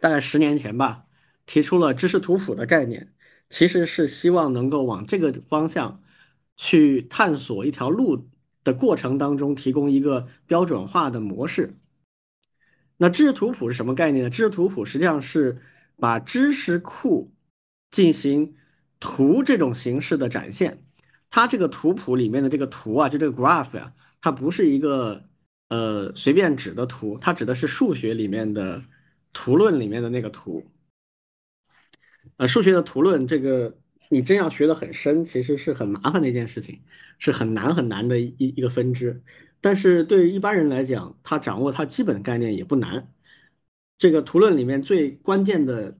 [0.00, 1.06] 大概十年前吧，
[1.44, 3.12] 提出了知识图谱的概念，
[3.50, 6.00] 其实是希望能够往这个方向
[6.62, 8.30] 去探索一条路
[8.62, 11.76] 的过程当中，提供一个标准化的模式。
[12.98, 14.30] 那知识图谱是什么概念呢？
[14.30, 15.60] 知识图谱实际上是
[15.96, 17.32] 把知识库
[17.90, 18.54] 进行
[19.00, 20.84] 图这种形式的展现。
[21.30, 25.24] 它这个图谱里面的这个图啊，就这个 graph 呀，它不是一个
[25.68, 28.80] 呃随便指的图，它指的是数学里面的
[29.32, 30.64] 图论里面的那个图。
[32.36, 33.76] 呃，数学的图论这个
[34.12, 36.82] 你真要学得很深，其实是很麻烦的一件事情，
[37.18, 39.22] 是很难很难的一一个分支。
[39.58, 43.10] 但是对于一般人来讲，他掌握它基本的概念也不难。
[43.96, 45.96] 这个图论里面最关键的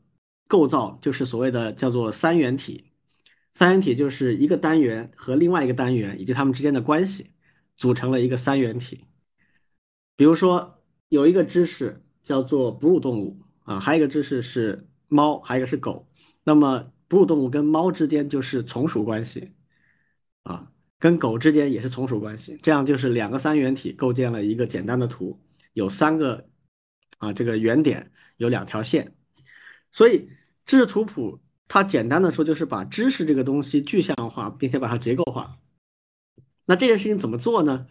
[0.47, 2.91] 构造就是所谓的叫做三元体。
[3.55, 7.31] 三元体就是一个单元和另外一个单元以及它们之间的关系
[7.79, 9.07] 组成了一个三元体。
[10.17, 16.07] 比如说有一个知识叫做哺乳动物啊，还有一个知识是猫，还有一个是狗。
[16.45, 19.53] 那么哺乳动物跟猫之间就是从属关系
[20.45, 22.59] 啊，跟狗之间也是从属关系。
[22.63, 25.39] 这样就是两个三元体构建了一个简单的图，
[25.75, 26.49] 有三个
[27.19, 29.15] 啊这个原点，有两条线。
[29.91, 30.31] 所以
[30.65, 31.39] 知识图谱。
[31.69, 35.59] 它简单的说就是把知识这个东西具象化，并且把它结构化。
[36.67, 37.87] 那这件事情怎么做呢？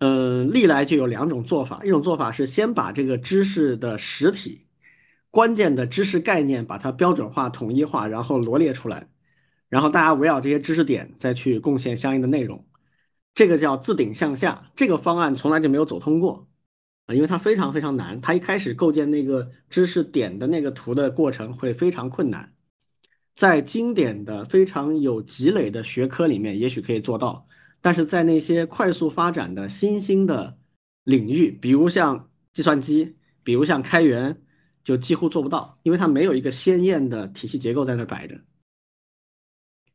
[0.00, 1.82] 呃，历来就有两种做法。
[1.82, 4.65] 一种做法是先把这个知识的实体、
[5.36, 9.10] 关键的知识概念把它标准化、统一化，然后罗列出来，
[9.68, 12.66] 然后大家围绕这些知识点再去贡献相应的内容。
[13.34, 14.70] 这个叫自顶向下。
[14.74, 16.48] 这个方案从来就没有走通过
[17.04, 18.18] 啊，因为它非常非常难。
[18.22, 22.54] 它一开始构建那个知识点的那个图的过程会非常困难。
[23.34, 27.46] 在经典的非常有积累的学科里面，也许可以做到，
[27.82, 30.56] 但是在那些快速发展的新兴的
[31.04, 34.40] 领域，比如像计算机，比如像开源，
[34.86, 38.36] 就几乎做不到，因为它没有一个鲜艳的体系结构在那摆着。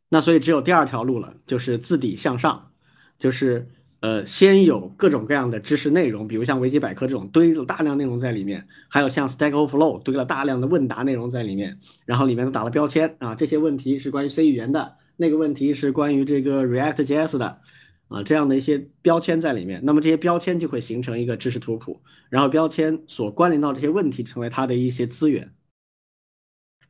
[0.10, 2.74] 那所以只有第二条路了，就是自底向上，
[3.18, 3.72] 就是。
[4.02, 17.62] 呃，先有各种各样的知识内容，比如像维基百科这种堆了大量内容在里面，还有像 Stack Overflow 堆了大量的问答内容在里面，然后里面都打了标签啊，这些问题是关于 C 语言的，那个问题是关于这个 React JS 的，
[18.12, 25.55] 啊，这样的一些标签在里面，那么这些标签就会形成一个知识图谱，然后标签所关联到这些问题成为它的一些资源。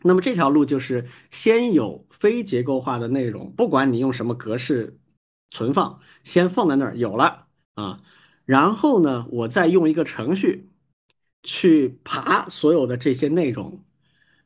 [0.03, 4.97] 那么这条路就是先有非结构化的内容，不管你用什么格式。
[5.53, 7.99] 存放先放在那儿有了啊，
[8.45, 10.69] 然后呢，我再用一个程序
[11.43, 13.83] 去爬所有的这些内容，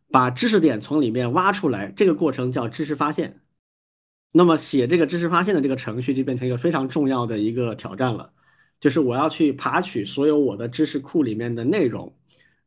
[0.09, 3.39] 把知识点从里面挖出来，这个过程叫知识发现。
[4.37, 8.33] 那么写这个知识发现的这个程序就变成一个非常重要的一个挑战了，
[8.81, 12.13] 就是我要去爬取所有我的知识库里面的内容，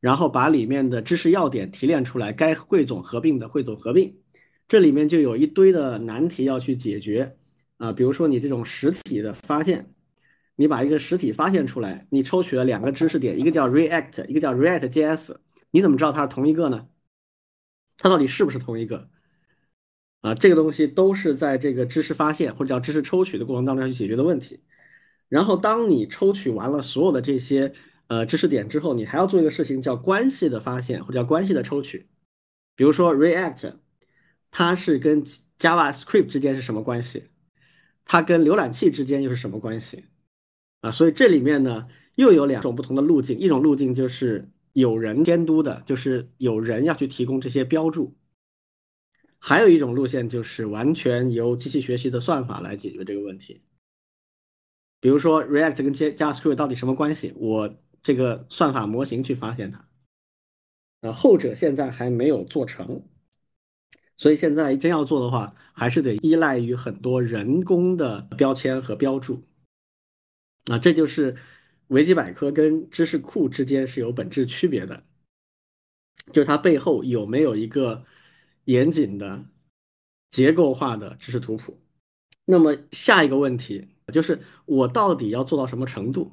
[0.00, 4.16] 然后把里面的知识要点提炼出来，该汇总合并的汇总合并，
[4.66, 7.36] 这里面就有一堆的难题要去解决。
[7.76, 9.92] 啊，比如说你这种实体的发现，
[10.56, 15.36] 你把一个实体发现出来，你抽取了两个知识点，一个叫 React，一个叫 React JS，
[15.70, 16.88] 你怎么知道它是同一个呢？
[17.98, 19.10] 它到底是不是同一个？
[20.20, 24.60] 啊，这个东西都是在这个知识发现或者叫知识抽取的过程当中要去解决的问题。
[25.28, 27.72] 然后当你抽取完了所有的这些
[28.06, 32.08] 呃知识点之后，你还要做一个事情叫关系的发现或者叫关系的抽取。
[32.74, 33.74] 比如说 React，
[34.50, 35.24] 它是跟
[35.58, 37.24] JavaScript 之间是什么关系？
[38.04, 40.04] 它跟浏览器之间又是什么关系
[40.80, 40.90] 啊？
[40.90, 48.14] 所以这里面呢又有两种不同的路径，一种路径就是有人监督的，就是有人要去提供这些标注；
[49.39, 53.62] 还有一种路线就是完全由机器学习的算法来解决这个问题。
[55.01, 57.32] 比如说 React 跟 JavaScript 到底什么关系？
[57.36, 59.89] 我这个算法模型去发现它。
[61.01, 63.03] 呃，后者现在还没有做成。
[64.16, 69.45] 所以现在真要做的话，还是得依赖于很多人工的标签和标注。
[70.64, 71.36] 啊，这就是
[71.86, 75.05] 维基百科跟知识库之间是有本质区别的，
[76.32, 78.05] 就是它背后有没有一个
[78.68, 79.46] 严谨的
[80.30, 81.80] 结构化的知识图谱。
[82.44, 86.32] 那么下一个问题就是我到底要做到什么程度？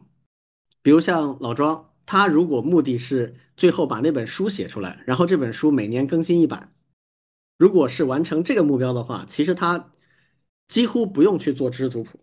[0.81, 6.75] 比如像老庄，他如果目的是最后把那本书写出来，然后这本书每年更新一版。
[7.57, 9.93] 如果是完成这个目标的话，其实他
[10.67, 12.19] 几乎不用去做知识图谱，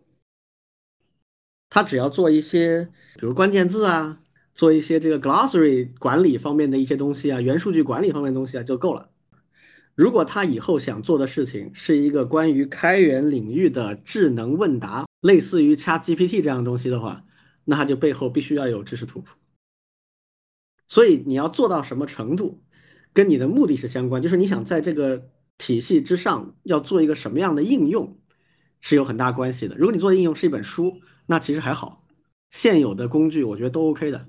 [1.70, 4.20] 他只要做一些，比如关键字啊，
[4.54, 9.11] 做一些这个 glossary 管理方面的一些东西啊，元数据管理方面的东西啊就够了。
[9.94, 17.24] 如果他以后想做的事情是一个关于开源领域的智能问答，类似于 ChatGPT 这样东西的话，
[17.64, 19.34] 那他就背后必须要有知识图谱。
[20.88, 22.62] 所以你要做到什么程度？
[23.14, 25.28] 跟你的目的是相关，就是你想在这个
[25.58, 28.18] 体系之上要做一个什么样的应用，
[28.80, 29.76] 是有很大关系的。
[29.76, 32.06] 如果你做的应用是一本书，那其实还好，
[32.50, 34.28] 现有的工具我觉得都 OK 的。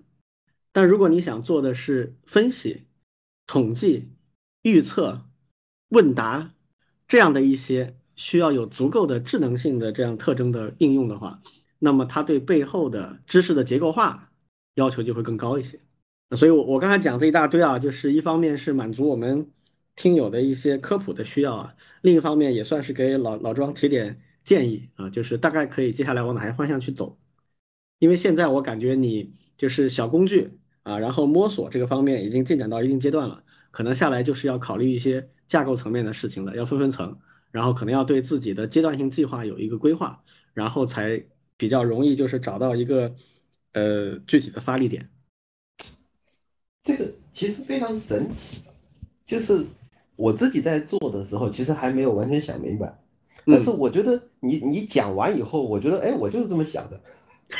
[0.73, 2.87] 但如果你想做的是分析、
[3.47, 4.11] 统计、
[4.63, 5.29] 预测、
[5.93, 6.53] 问答
[7.07, 11.39] 这样的一些需要有足够的智能性的这样特征的应用的话，
[11.77, 14.31] 那么它对背后的知识的结构化
[14.73, 15.79] 要求就会更高一些。
[16.35, 19.47] 所以，我我刚才讲这一大堆啊，就是一方面是满足我们
[19.95, 27.19] 听友的一些科普的需要啊，另一方面也算是给老老庄提点建议啊，就是大概可以接下来往哪些方向去走。
[27.99, 37.17] 因为现在我感觉你就是小工具啊，然后摸索这个方面已经进展到一定阶段了，可能下来就是要考虑一些架构层面的事情了，要分分层，
[37.51, 40.23] 然后可能要对自己的阶段性计划有一个规划，
[40.53, 41.23] 然后才
[41.57, 43.13] 比较容易就是找到一个
[43.73, 45.09] 呃具体的发力点。
[46.81, 48.61] 这个其实非常神奇，
[49.23, 49.65] 就是
[50.15, 52.99] 我自己在做的时候，其实还没有完全想明白。
[53.45, 57.01] 但是我觉得你你讲完以后，我觉得哎，我就是这么想的。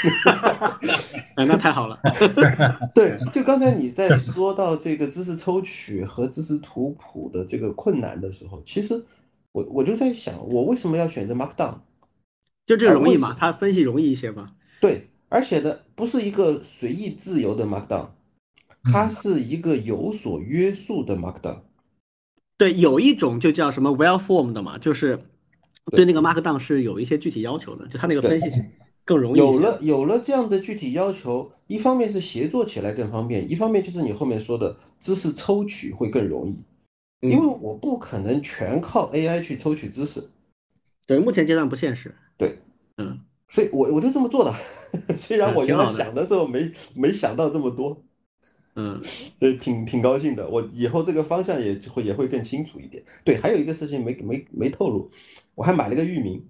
[1.38, 2.00] 哎，那太好了。
[2.94, 9.04] 对，就刚才你在说到这个知识抽取和知识图谱的这个困难的时候，其实
[9.52, 11.76] 我我就在想，我为什么要选择 Markdown？
[12.66, 14.52] 就这个容易嘛，它分析容易一些嘛。
[14.80, 18.10] 对，而且呢，不是一个随意自由的 Markdown。
[18.92, 21.62] 它是一个有所约束的 Markdown，
[22.58, 25.24] 对，有一种就叫什么 well formed 嘛，就是
[25.92, 28.62] 对那个 Markdown 是有一些具体要求的，就它那个分析性
[29.06, 29.38] 更容易。
[29.38, 36.64] 有了有了这样的具体要求，一方面是协作起来更方便，一方面就是你后面说的知识抽取会更容易，
[37.22, 40.30] 因为我不可能全靠 AI 去抽取知识。
[41.06, 42.16] 对，目前阶段不现实。
[42.38, 42.60] 对，
[42.98, 44.54] 嗯，所以我我就这么做的，
[45.16, 48.02] 虽然我原来想的时候没没想到这么多。
[48.76, 49.00] 嗯，
[49.38, 50.50] 对，挺挺高兴的。
[50.50, 53.04] 我以后这个方向也会也会更清楚一点。
[53.24, 55.12] 对，还有一个事情没没没透露，
[55.54, 56.44] 我还买了个域名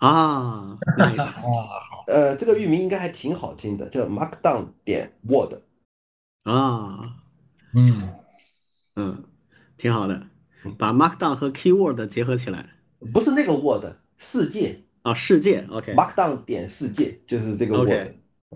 [0.00, 0.76] 啊。
[2.08, 5.54] 呃，这个域名应该还挺好听的，叫 Markdown 点 Word
[6.42, 7.00] 啊。
[7.72, 8.12] 嗯
[8.96, 9.24] 嗯，
[9.76, 10.26] 挺好的，
[10.76, 12.68] 把 Markdown 和 Keyword 结合起来。
[13.14, 13.84] 不是那个 Word，
[14.18, 15.64] 世界啊，世界。
[15.70, 15.94] OK。
[15.94, 18.08] Markdown 点世界就是这个 Word。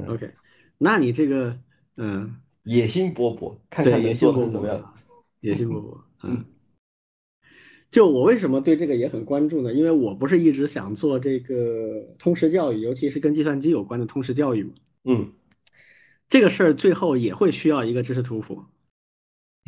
[0.08, 0.34] OK。
[0.78, 1.56] 那你这个，
[1.98, 2.36] 嗯。
[2.64, 4.94] 野心勃勃，看看能做成什么样。
[5.40, 6.44] 野心勃勃， 嗯。
[7.94, 9.72] 就我为什么对这个也很关注呢？
[9.72, 14.72] 因为我不是一直想做这个通识教育，尤其是跟计算机有关的通识教育嘛。
[15.04, 15.32] 嗯。
[16.28, 18.64] 这个事儿最后也会需要一个知识图谱。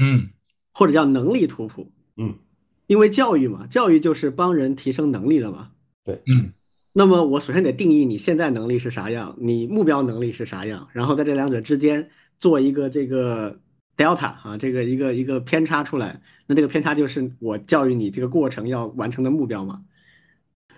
[0.02, 0.30] 嗯。
[0.74, 1.92] 或者叫能力图谱。
[2.16, 2.34] 嗯。
[2.88, 5.70] 因为教育嘛，教育就是帮人提升能力的嘛。
[6.02, 6.16] 对。
[6.16, 6.50] 嗯。
[6.94, 12.10] 那么我首先得定义你现在能力是啥样，你目标能力是啥样，然后在这两者之间。
[12.38, 13.58] 做一个这个
[13.96, 19.82] delta 啊，这个一个一个偏差出来，那这个偏差就是我教育你这个过程要完成的目标嘛。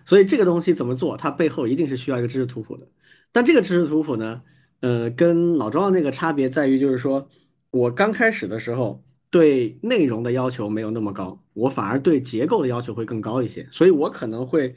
[0.06, 2.88] 所以这个东西怎么做，它背后一定是需要一个知识图谱的。
[3.32, 4.42] 但这个知识图谱呢，
[4.80, 7.28] 呃，跟老庄的那个差别在于，就是说
[7.70, 14.76] 我刚开始的时候对内容的要求没有那么高，我反而对结构的要求会更高一些，所以我可能会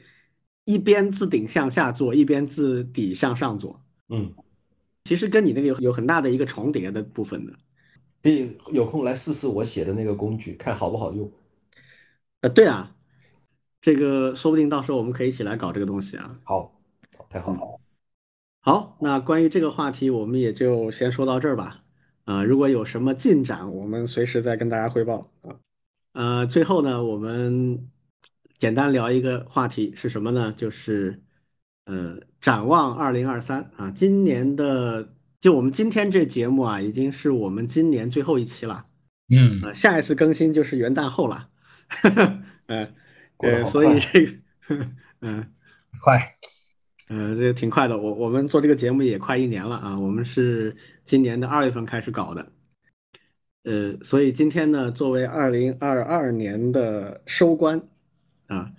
[0.64, 3.82] 一边自顶向下做，一边自底向上做。
[4.08, 4.32] 嗯。
[5.04, 7.52] 其实跟你那个有有很大的一个重叠的部分的，
[8.22, 11.30] 可以有空来试试我写的那个工具，看好不好用。
[12.40, 12.94] 呃，对啊，
[13.80, 16.38] 这个说不定到时候我们可以一起来搞这个东西啊。
[16.44, 16.80] 好，
[17.28, 17.80] 太好了。
[18.60, 21.82] 好，那关于这个话题，我们也就先说到这儿吧。
[22.24, 25.56] 啊，如果有什么进展，我们随时再跟大家汇报啊。
[26.12, 27.88] 呃，最后呢，我们
[28.58, 30.52] 简单聊一个话题是什么呢？
[30.56, 31.22] 就是。
[31.84, 35.12] 呃，展望二零二三啊，今年的
[35.42, 38.86] 就我们今天这节目啊，已经是我们今年最后一期了。
[39.28, 41.48] 嗯，呃，下一次更新就是元旦后了。
[42.66, 42.94] 嗯，
[43.42, 44.32] 呃，所以这个，
[45.20, 45.44] 嗯，
[46.00, 46.16] 快，
[47.10, 47.98] 嗯，这个挺快的。
[47.98, 52.52] 我我们做这个节目也快一年了啊，我们是今年的二月份开始搞的。
[53.64, 57.82] 呃，所以今天呢，作为二零二二年的收官
[58.46, 58.70] 啊。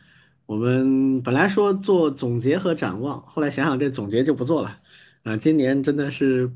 [0.45, 4.80] 我们本来说做总结和展望，后来想想这总结就不做了，
[5.24, 6.51] 啊，今年真的是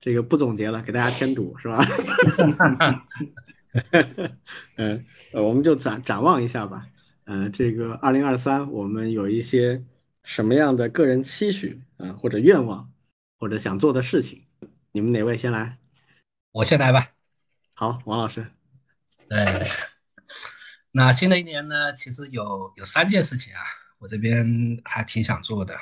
[0.00, 1.84] 这个不总结了，给大家添堵是吧？
[4.76, 6.86] 嗯，呃，我们就展展望一下吧，
[7.24, 9.82] 嗯，这个二零二三我们有一些
[10.22, 12.92] 什么样的个人期许啊，或者愿望，
[13.38, 14.44] 或者想做的事情，
[14.92, 15.78] 你们哪位先来？
[16.52, 17.08] 我先来吧。
[17.72, 18.46] 好，王老师。
[19.28, 19.66] 对。
[20.90, 23.60] 那新的一年呢，其实有有三件事情啊，
[23.98, 25.74] 我这边还挺想做的。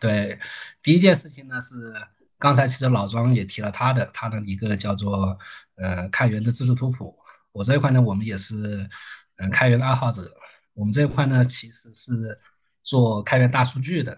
[0.00, 0.38] 对，
[0.82, 1.94] 第一件事情呢是
[2.38, 5.38] 刚才其实老庄也提了他的他的一个叫做
[5.76, 7.14] 呃开源的知识图谱。
[7.52, 8.88] 我这一块呢，我们也是
[9.36, 10.28] 嗯开源的爱好者。
[10.72, 12.38] 我们这一块呢，其实是
[12.82, 14.16] 做开源大数据的。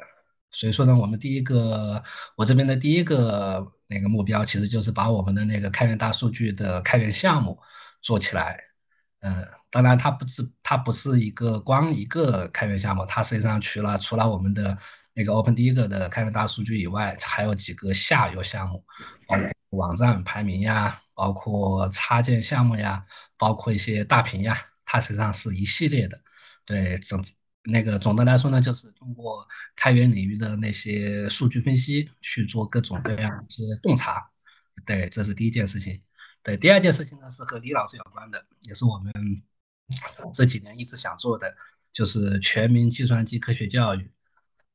[0.51, 2.03] 所以说呢，我们第一个
[2.37, 7.59] 我这边的第一个那个目标，其实就是把我们的那个开源大数据的开源项目
[8.01, 8.59] 做起来。
[9.21, 9.47] 嗯。
[9.69, 14.79] 当然，它不是它不是一个光一个开源项目，它实际上除了除了我们的
[15.17, 18.85] 那个 Open Dig 的开源大数据以外，还有几个下游项目，
[19.27, 23.03] 包括网站排名呀，包括插件项目呀，
[23.39, 26.21] 包括一些大屏呀，它实际上是一系列的。
[26.67, 27.25] 对，总
[27.63, 34.23] 那个总的来说呢，就是通过开源领域的那些数据分析去做各种各样一些洞察。
[34.85, 35.99] 对，这是第一件事情。
[36.43, 39.11] 对，第二件事情呢是和李老师有关的，也是我们
[40.35, 41.57] 这几年一直想做的，
[41.91, 44.11] 就是全民计算机科学教育。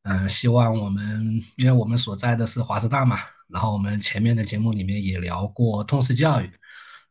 [0.03, 6.51] 嗯，希望我们，因为我们所在的是华师大嘛，然后我们前面的节目里面也聊过通识教育，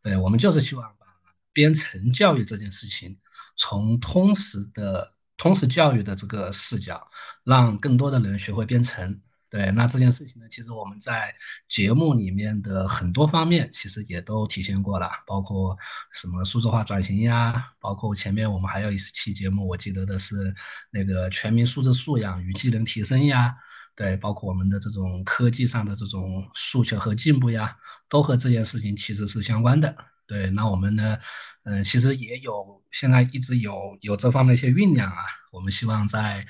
[0.03, 1.07] 对我们就是希望把
[1.53, 3.16] 编程教育这件事情
[3.57, 7.07] 从通识的通识教育的这个视角，
[7.45, 9.20] 让更多的人学会编程。
[9.51, 11.34] 对，那这件事情呢，其实我们在
[11.68, 15.76] 节目里面的很多方面，其实也都体现过了，包括
[16.12, 20.55] 什么数字化转型呀，包括前面我们还有一期节目，我记得的是
[20.92, 23.53] 那个全民素质素养与技能提升呀，
[23.96, 27.76] 对，包括我们的这种科技上的这种诉求和进步呀，
[28.09, 29.92] 都和这件事情其实是相关的。
[30.28, 31.18] 对，那我们呢，
[31.64, 36.46] 嗯，其实也有现在一直有有这方面一些酝酿啊，我们希望在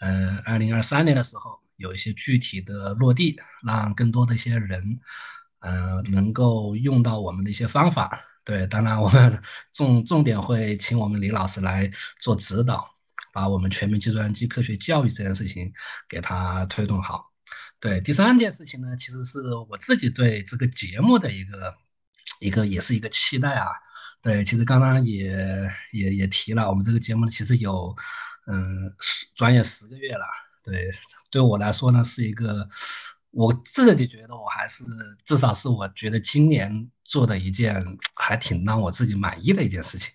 [0.00, 1.61] 嗯二零二三年的时候。
[1.76, 5.00] 有一些具体的落地，让更多的一些人，
[5.60, 8.20] 嗯，能够用到我们的一些方法。
[8.44, 9.40] 对，当然我们
[9.72, 12.84] 重重点会请我们李老师来做指导，
[13.32, 15.72] 把我们全民计算机科学教育这件事情
[16.08, 17.30] 给他推动好。
[17.78, 21.74] 对，第三件事情呢，其实是我自己对这个节目的一个
[22.40, 23.66] 一个也是一个期待啊。
[24.20, 25.36] 对，其实刚刚也
[25.92, 27.94] 也也提了，我们这个节目其实有
[28.46, 30.24] 嗯十转眼十个月了。
[30.62, 30.90] 对，
[31.30, 32.68] 对我来说呢，是一个
[33.30, 34.84] 我自己觉得我还是
[35.24, 37.84] 至少是我觉得今年做的一件
[38.14, 40.10] 还挺让我自己满意的一件事情，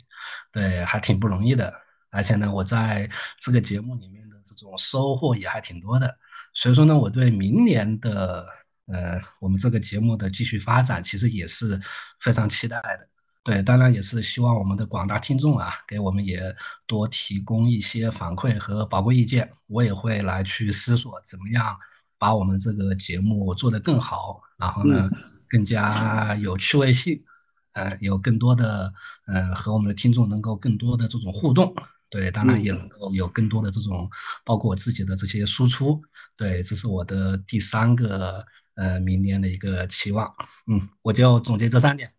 [0.51, 1.73] 对，还挺不容易的。
[2.09, 6.17] 而且呢，我在这个节目里面的这种收获也还挺多的。
[6.53, 8.47] 所以说呢，我对明年的
[8.85, 11.79] 呃我们这个节目的继续发展，其实也是
[12.21, 13.07] 非常期待的。
[13.47, 16.53] 对，当然也是希望我们的广大听众啊，给我们也
[16.85, 19.49] 多提供一些反馈和宝贵意见。
[19.67, 21.77] 我也会来去思索，怎么样
[22.17, 25.09] 把我们这个节目做得更好，然后呢，
[25.47, 27.23] 更加有趣味性，
[27.71, 28.93] 呃，有更多的
[29.27, 31.73] 呃和我们的听众能够更多的这种互动。
[32.09, 34.09] 对，当然也能够有更多的这种，
[34.43, 36.01] 包括我自己的这些输出。
[36.35, 38.45] 对，这是我的第三个
[38.75, 40.29] 呃明年的一个期望。
[40.69, 42.11] 嗯，我就总结这三点，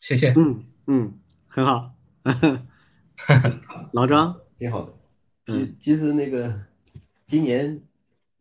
[0.00, 0.32] 谢谢。
[0.36, 0.62] 嗯。
[0.86, 1.18] 嗯，
[1.48, 1.94] 很好，
[3.92, 4.94] 老张挺好的。
[5.48, 6.66] 嗯，其实那个
[7.26, 7.82] 今年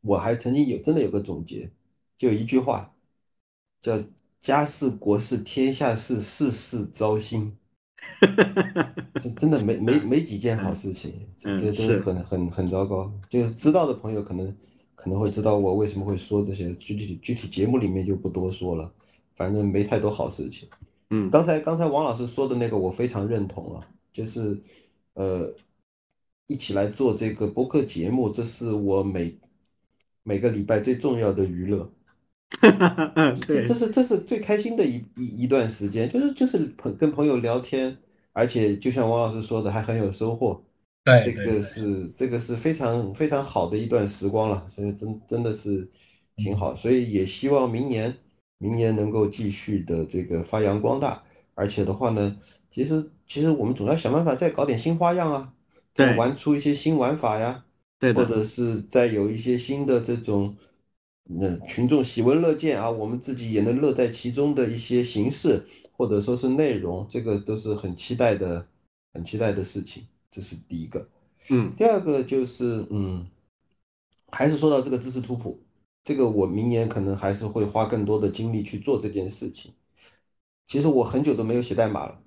[0.02, 1.72] 我还曾经有真的有个总结，
[2.18, 2.94] 就一句话，
[3.82, 4.04] 叫
[4.40, 7.58] “家事国事天下事，事事糟心”。
[9.20, 13.12] 真真的没没没几件好事情，这这都很很很糟糕。
[13.28, 14.56] 就是知道的朋友可能
[14.94, 18.94] 可能会知道我为什么会说这些，具体具体节目里面就不多说了。
[19.34, 20.70] 反正没太多好事情。
[21.12, 24.60] 嗯，刚才刚才王老师说的那个我非常认同啊，就是
[25.14, 25.54] 呃，
[26.48, 29.38] 一起来做这个播客节目，这是我每
[30.24, 31.90] 每个礼拜最重要的娱乐。
[33.48, 37.96] 这 这是这是最开心的一一一段时间，就是就是朋跟朋友聊天，
[38.34, 40.64] 而且就像王老师说的，还很有收获。
[41.04, 45.88] 对，这个是这个是非常非常好的一段时光了，所以真真的是
[46.36, 48.18] 挺好，所以也希望明年。
[48.58, 52.38] 明年能够继续的这个发扬光大，而且的话呢，
[52.70, 55.54] 其实其实我们总要想办法再搞点新花样啊，
[55.94, 57.66] 再玩出一些新玩法呀，
[58.00, 60.56] 对或者是再有一些新的这种，
[61.24, 68.68] 那群众喜闻乐见啊，我们自己也能乐在其中的一些形式或者说是内容，这个都是很期待的，
[69.14, 70.08] 很期待的事情。
[70.32, 71.08] 这是第一个，
[71.50, 73.26] 嗯，第二个就是嗯，
[74.32, 75.60] 还是说到这个知识图谱。
[76.06, 79.74] 这个我明年可能还是会花更多的精力去做这件事情。
[80.68, 82.22] 其实我很久都没有写代码了，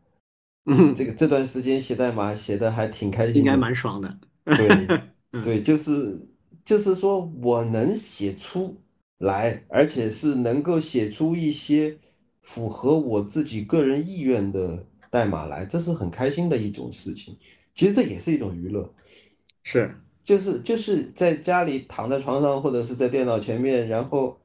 [0.67, 4.19] 嗯，这个这段时间写代码写的还挺开心，应该蛮爽的。
[4.45, 5.01] 对
[5.43, 6.19] 对，就是
[6.65, 8.77] 就是说我能写出
[9.19, 11.97] 来，而且是能够写出一些
[12.41, 17.37] 符合我自己个人意愿的代码来，这是很开心的一种事情。
[17.75, 18.93] 其实这也是一种娱乐，
[19.63, 19.95] 是。
[20.29, 24.37] 就是就是在家里躺在床上或者是在电脑前面，然后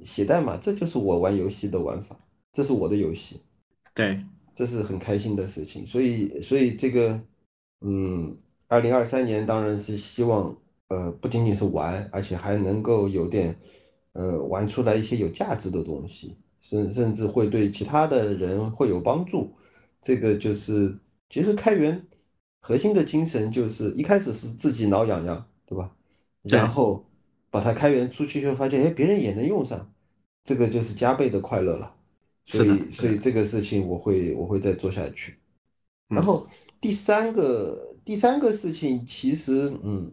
[0.00, 2.14] 写代码，这就是我玩游戏的玩法，
[2.52, 3.40] 这是我的游戏，
[3.94, 4.22] 对，
[4.52, 5.86] 这是很开心的事情。
[5.86, 7.18] 所以所以这个，
[7.80, 8.36] 嗯，
[8.68, 10.54] 二零二三年当然是希望，
[10.88, 13.56] 呃，不仅仅是玩，而且还能够有点，
[14.12, 19.54] 呃，玩出来一些有价值的东西，甚甚至会对其他的人会有帮助。
[20.02, 20.98] 这个就是
[21.30, 22.06] 其实开源。
[22.66, 25.94] 核心的精神就是一开始是自己挠痒痒，对吧？
[26.44, 27.04] 然后
[27.50, 29.92] 把它开源出去，就发现哎，别人也能用上，
[30.42, 31.94] 这个就是加倍的快乐了。
[32.42, 35.32] 所以所以这个事情我会我会再做下去。
[36.08, 36.46] 嗯然后
[36.80, 40.10] 第三个第三个事情，其实嗯，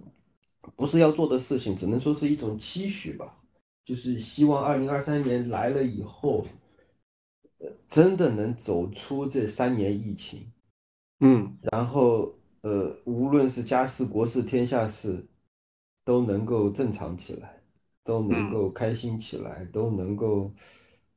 [0.76, 3.38] 不是要做的事情，只能说是一种期许吧。
[3.86, 6.46] 就是希望二零二三年来了以后，
[7.60, 10.52] 呃，真的能走出这三年疫情，
[11.22, 15.28] 嗯然后呃，无论是家事、国事、天下事，
[16.04, 17.62] 都能够正常起来，
[18.04, 20.52] 都能嗯够开心起来，都能够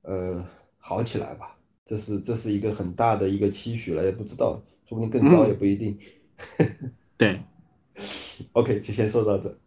[0.02, 0.46] 呃
[0.78, 1.58] 好起来吧。
[1.84, 5.98] 这是这是一个很大的一个期许了，也不知道，说不定更糟嗯也不一定。
[7.18, 7.42] 对，
[8.52, 9.58] OK，就先说到这。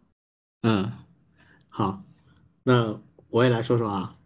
[0.62, 0.92] 嗯，
[1.68, 2.02] 好，
[2.64, 3.00] 那
[3.30, 4.18] 我也来说说啊，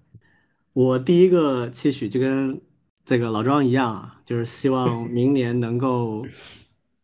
[0.73, 2.62] 我第一个期许就跟
[3.05, 6.24] 这个老庄一样啊，就是希望明年能够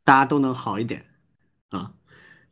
[0.09, 1.05] 大家都能好一点
[1.69, 1.93] 啊。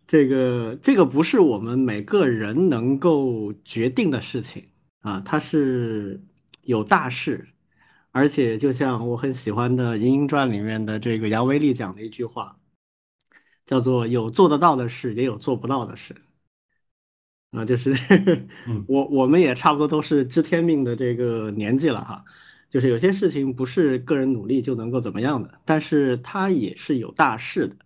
[0.07, 4.69] 这个这个不是我们每个人能够决定的事情
[5.01, 6.21] 啊，它是
[6.65, 7.49] 有大事，
[8.11, 12.59] 而且就像我很喜欢的《银鹰传》里面的这个杨威利讲的一句话，
[13.65, 16.15] 叫做“有做得到的事，也有做不到的事”。
[17.57, 17.95] 啊，就是
[18.69, 22.23] 嗯我我们也差不多都是知天命的这个年纪了哈，
[22.71, 27.77] 就是有些事情不是个人努力就能够怎么样的，但是它也是有大事的。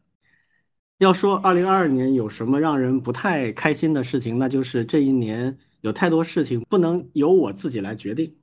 [0.98, 8.34] 要说二零二二年有什么让人不太开心的事情，那就是这一年有太多事情不能由我自己来决定，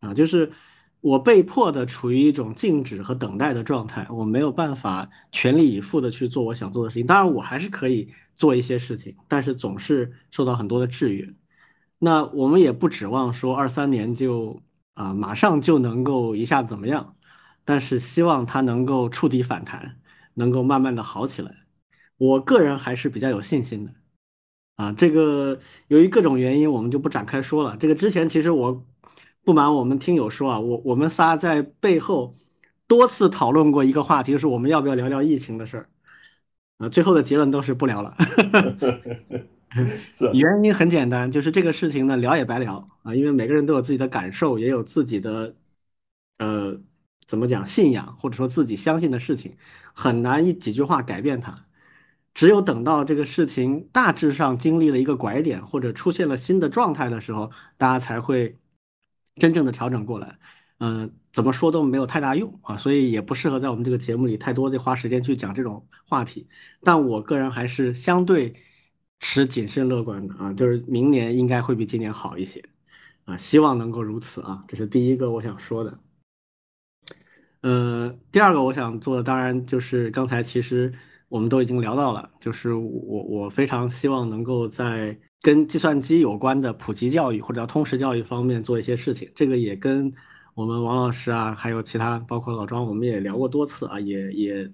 [0.00, 0.52] 啊，就是
[1.00, 7.06] 我被迫的处于一种静止和等待的状态，我没有办法全力以赴的去做我想做的事情。
[7.06, 11.26] 当然，我还是可以做一些事情，但是总是受到很多的制约。
[11.98, 14.60] 那我们也不指望说二三年就
[14.94, 17.16] 啊马上就能够一下怎么样，
[17.64, 20.00] 但是希望它能够触底反弹，
[20.34, 21.54] 能够慢慢的好起来。
[22.16, 23.92] 我个人还是比较有信心的。
[24.76, 25.58] 啊，这个
[25.88, 27.76] 由于各种原因，我们就不展开说了。
[27.76, 28.84] 这个之前其实我
[29.44, 32.34] 不瞒我们听友说啊，我我们仨在背后
[32.88, 35.88] 多次讨论过一个话题，就是我们要不要聊聊疫情的事儿。
[36.78, 38.16] 啊，最后的结论都是不聊了。
[40.12, 45.54] 是啊原因很简单，就是这个事情呢聊也白聊啊，因为每个人都有自己的感受，也有自己的
[46.38, 46.80] 呃
[47.26, 49.56] 怎么讲信仰，或者说自己相信的事情，
[49.92, 51.66] 很难一几句话改变它。
[52.34, 58.58] 只有等到这个事情大致上经历了一个拐点，或者出现了新的状态的时候，大家才会
[59.36, 60.38] 真正的调整过来。
[60.78, 66.48] 嗯、怎么说都没有太大用啊，所以也不适合在我们这个节目里太多的花时间去讲这种话题。
[66.82, 68.54] 但我个人还是相对
[69.26, 72.62] 持谨慎乐观的啊，就是明年应该会比今年好一些
[73.24, 75.98] 啊，希望能够如此啊，这是第一个我想说的。
[77.62, 80.92] 呃，第二个我想做的当然就是刚才其实
[81.30, 89.26] 我们都已经聊到了，就是我我非常希望能够在跟计算机有关的普及教育或者叫通识教育方面做一些事情。
[89.34, 90.12] 这个也跟
[90.52, 94.70] 我们王老师啊，还有其他包括老庄，我们也聊过多次啊，也也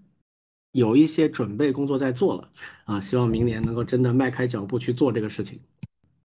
[0.73, 2.51] 有一些准备工作在做了
[2.85, 5.59] 啊，希望明年能够真的迈开脚步去做这个事情。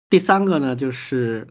[0.09, 1.47] 第三个呢，就是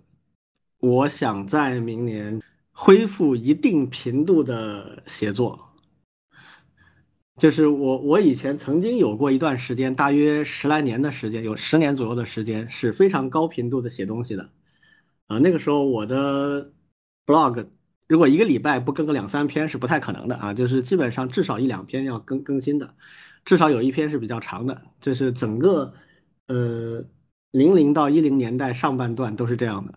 [0.78, 2.40] 我想在明年
[2.72, 5.58] 恢复一定频度的写作。
[7.36, 14.50] 就是我，我以前曾经有过一段时间，大约十来年的时间，有十年左右的时间是非常高频度的写东西的。
[15.26, 16.70] 啊、那个时候我的
[17.24, 17.66] blog
[18.10, 22.92] 如果一个礼拜不更个两三篇是不太可能的啊，就是基本上至少一两篇要更更新的，
[23.44, 25.94] 至少有一篇是比较长的，这是整个
[26.48, 27.04] 呃
[27.52, 29.96] 零零到一零年代上半段都是这样的。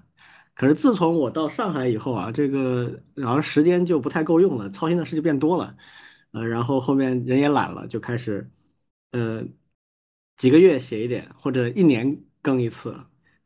[0.54, 5.76] 可是自从我到上海以后啊，这个好像时间就不太够用了，操心的事就变多了，
[6.34, 8.48] 呃，然后后面人也懒了，就开始，
[9.12, 9.44] 呃，
[10.38, 12.96] 几个月写一点，或者一年更一次，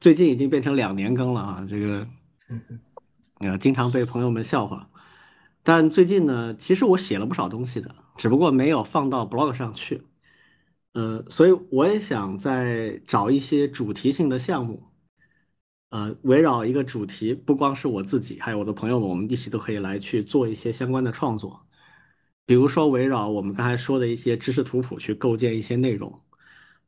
[0.02, 2.06] 最近已经变成两年更了啊，这个，
[3.40, 4.90] 呃，经常被朋友们笑话。
[5.64, 10.02] 但最近呢，其实我写了不少东西的，只不过没有放到 blog 上去，
[10.94, 14.84] 呃，所以我也想再找一些主题性的项目。
[15.90, 21.66] 呃，围绕一个主题，不光是我自己，还有我的朋友们，我们一起都可以来去做一些相关的创作。
[22.46, 26.22] 比如说，围绕我们刚才说的一些知识图谱去构建一些内容，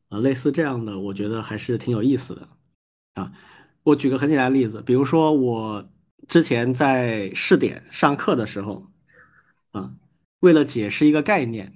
[0.09, 2.49] 呃，类似这样的，我觉得还是挺有意思的
[3.13, 3.31] 啊。
[3.83, 5.89] 我举个很简单的例子，比如说我
[6.27, 8.85] 之前在试点上课的时候，
[9.71, 9.91] 啊，
[10.41, 11.73] 为了解释一个概念，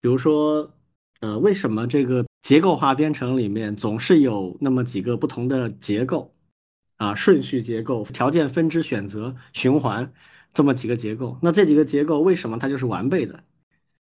[0.00, 0.74] 比如说，
[1.20, 6.34] 呃，为什么这个结构化编程里面总是有那么几个不同的结构
[6.96, 10.12] 啊，顺序结构、条件分支选择、循环
[10.52, 11.38] 这么几个结构？
[11.40, 13.42] 那这几个结构为什么它就是完备的？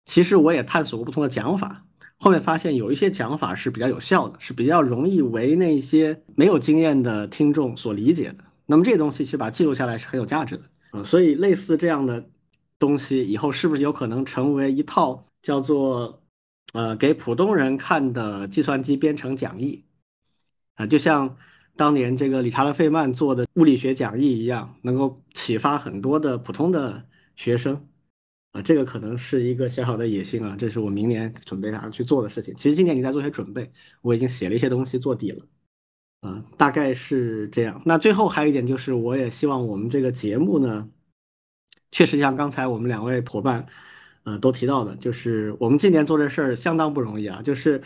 [0.05, 1.85] 其实我也探索过不同的讲法，
[2.17, 8.44] 后面发现有一些讲法是比较有效的，是比较容易为那些没有经验的听众所理解的。
[8.65, 10.63] 那么这些东西其实把它记录下来是很有价值的。
[10.91, 12.29] 啊，所以类似这样的
[12.79, 16.23] 东西，以后是不是有可能成为一套叫做
[16.73, 19.83] 呃给普通人看的计算机编程讲义
[20.75, 20.85] 啊？
[20.87, 21.35] 就像
[21.75, 27.05] 当年这个理查德费曼做的物理学讲义一样，能够启发很多的普通的
[27.35, 27.87] 学生
[28.51, 28.61] 啊。
[28.61, 32.55] 这个可能是一个小小的野心啊，这是我明年准备打算去做的事情。
[32.55, 33.69] 其实今年你在做些准备，
[34.01, 35.45] 我已经写了一些东西做底了。
[36.21, 37.81] 啊，大概是这样。
[37.85, 40.89] 那最后还有一点就是，我也希望我们这个节目呢，
[41.91, 43.65] 确实像刚才我们两位伙伴，
[44.23, 47.41] 呃，都提到的，就是我们今年做这事儿相当不容易啊。
[47.43, 47.81] 就是，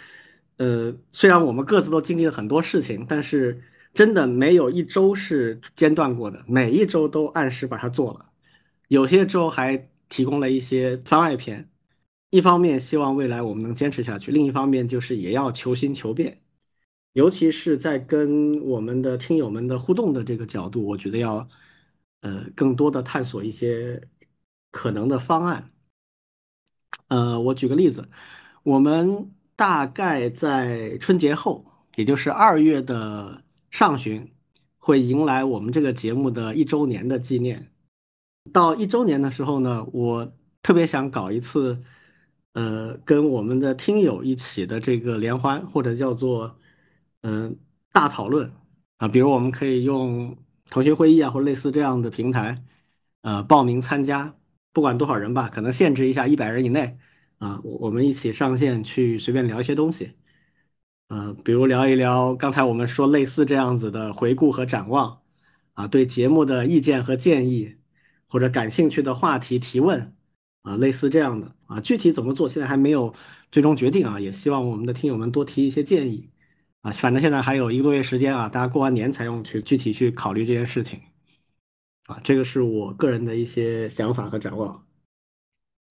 [0.58, 3.62] 呃，虽然我们各自都经历了很多事情，但是
[3.94, 8.26] 真的没有一周是间断过的，每一周都按时把它做了。
[8.88, 11.70] 有些周还提供了一些番外篇。
[12.32, 16.40] 一方面希望未来我们能坚持下去，另一方面就是也要求新求变。
[17.14, 21.50] 尤其是在跟我们的听友们的互动的这个角度，我觉得要
[22.22, 24.08] 呃更多的探索一些
[24.72, 25.72] 可能的方案。
[27.08, 28.08] 呃，我举个例子，
[28.62, 31.66] 我们大概在春节后，
[31.96, 34.32] 也就是二月的上旬，
[34.78, 37.72] 会迎来我们这个节目的一周年的纪念。
[38.54, 40.32] 到一周年的时候呢，我
[40.62, 41.84] 特别想搞一次，
[42.54, 46.56] 呃，跟我们的听友一起的这个联欢，或者叫做。
[47.22, 47.58] 嗯，
[47.92, 48.52] 大讨论。
[48.98, 52.64] 啊，比如我们可以用腾讯会议啊，或者类似这样的平台，
[53.22, 54.36] 呃，报名参加，
[54.74, 56.98] 不管多少人吧，可能限制一下一百人以内。
[57.38, 60.12] 啊，我我们一起上线去随便聊一些东西，
[61.08, 65.22] 呃，比如聊一聊刚才我们说类似这样子的回顾和展望。
[65.74, 67.78] 啊，对节目的意见和建议，
[68.28, 70.14] 或者感兴趣的话题提问
[70.64, 71.56] 啊，类似这样的。
[71.68, 73.14] 啊，具体怎么做现在还没有
[73.50, 76.30] 最终决定啊，也希望我们的听友们多提一些建议。
[76.82, 81.00] 啊，反正现在还有一个多月时间啊，大家过完年才用去具体去考虑这件事情。
[82.06, 84.86] 啊，这个是我个人的一些想法和展望。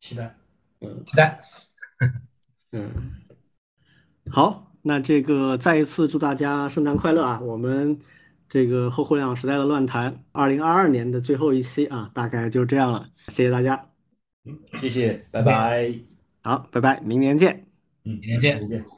[0.01, 0.36] 期待，
[0.81, 1.40] 嗯，期待。
[2.73, 2.90] 嗯，
[4.31, 7.40] 好，那这个再一次祝大家圣诞快乐啊！
[7.40, 7.98] 我们
[8.48, 13.09] 这个后互联网时代的乱谈，二零二二年的最后一期啊，大概就这样了。
[13.28, 13.90] 谢谢大家。
[14.44, 15.94] 嗯，谢谢，拜拜。
[16.43, 17.66] 好，拜拜，明年见。
[18.05, 18.59] 嗯，明年见。
[18.60, 18.97] 明年见。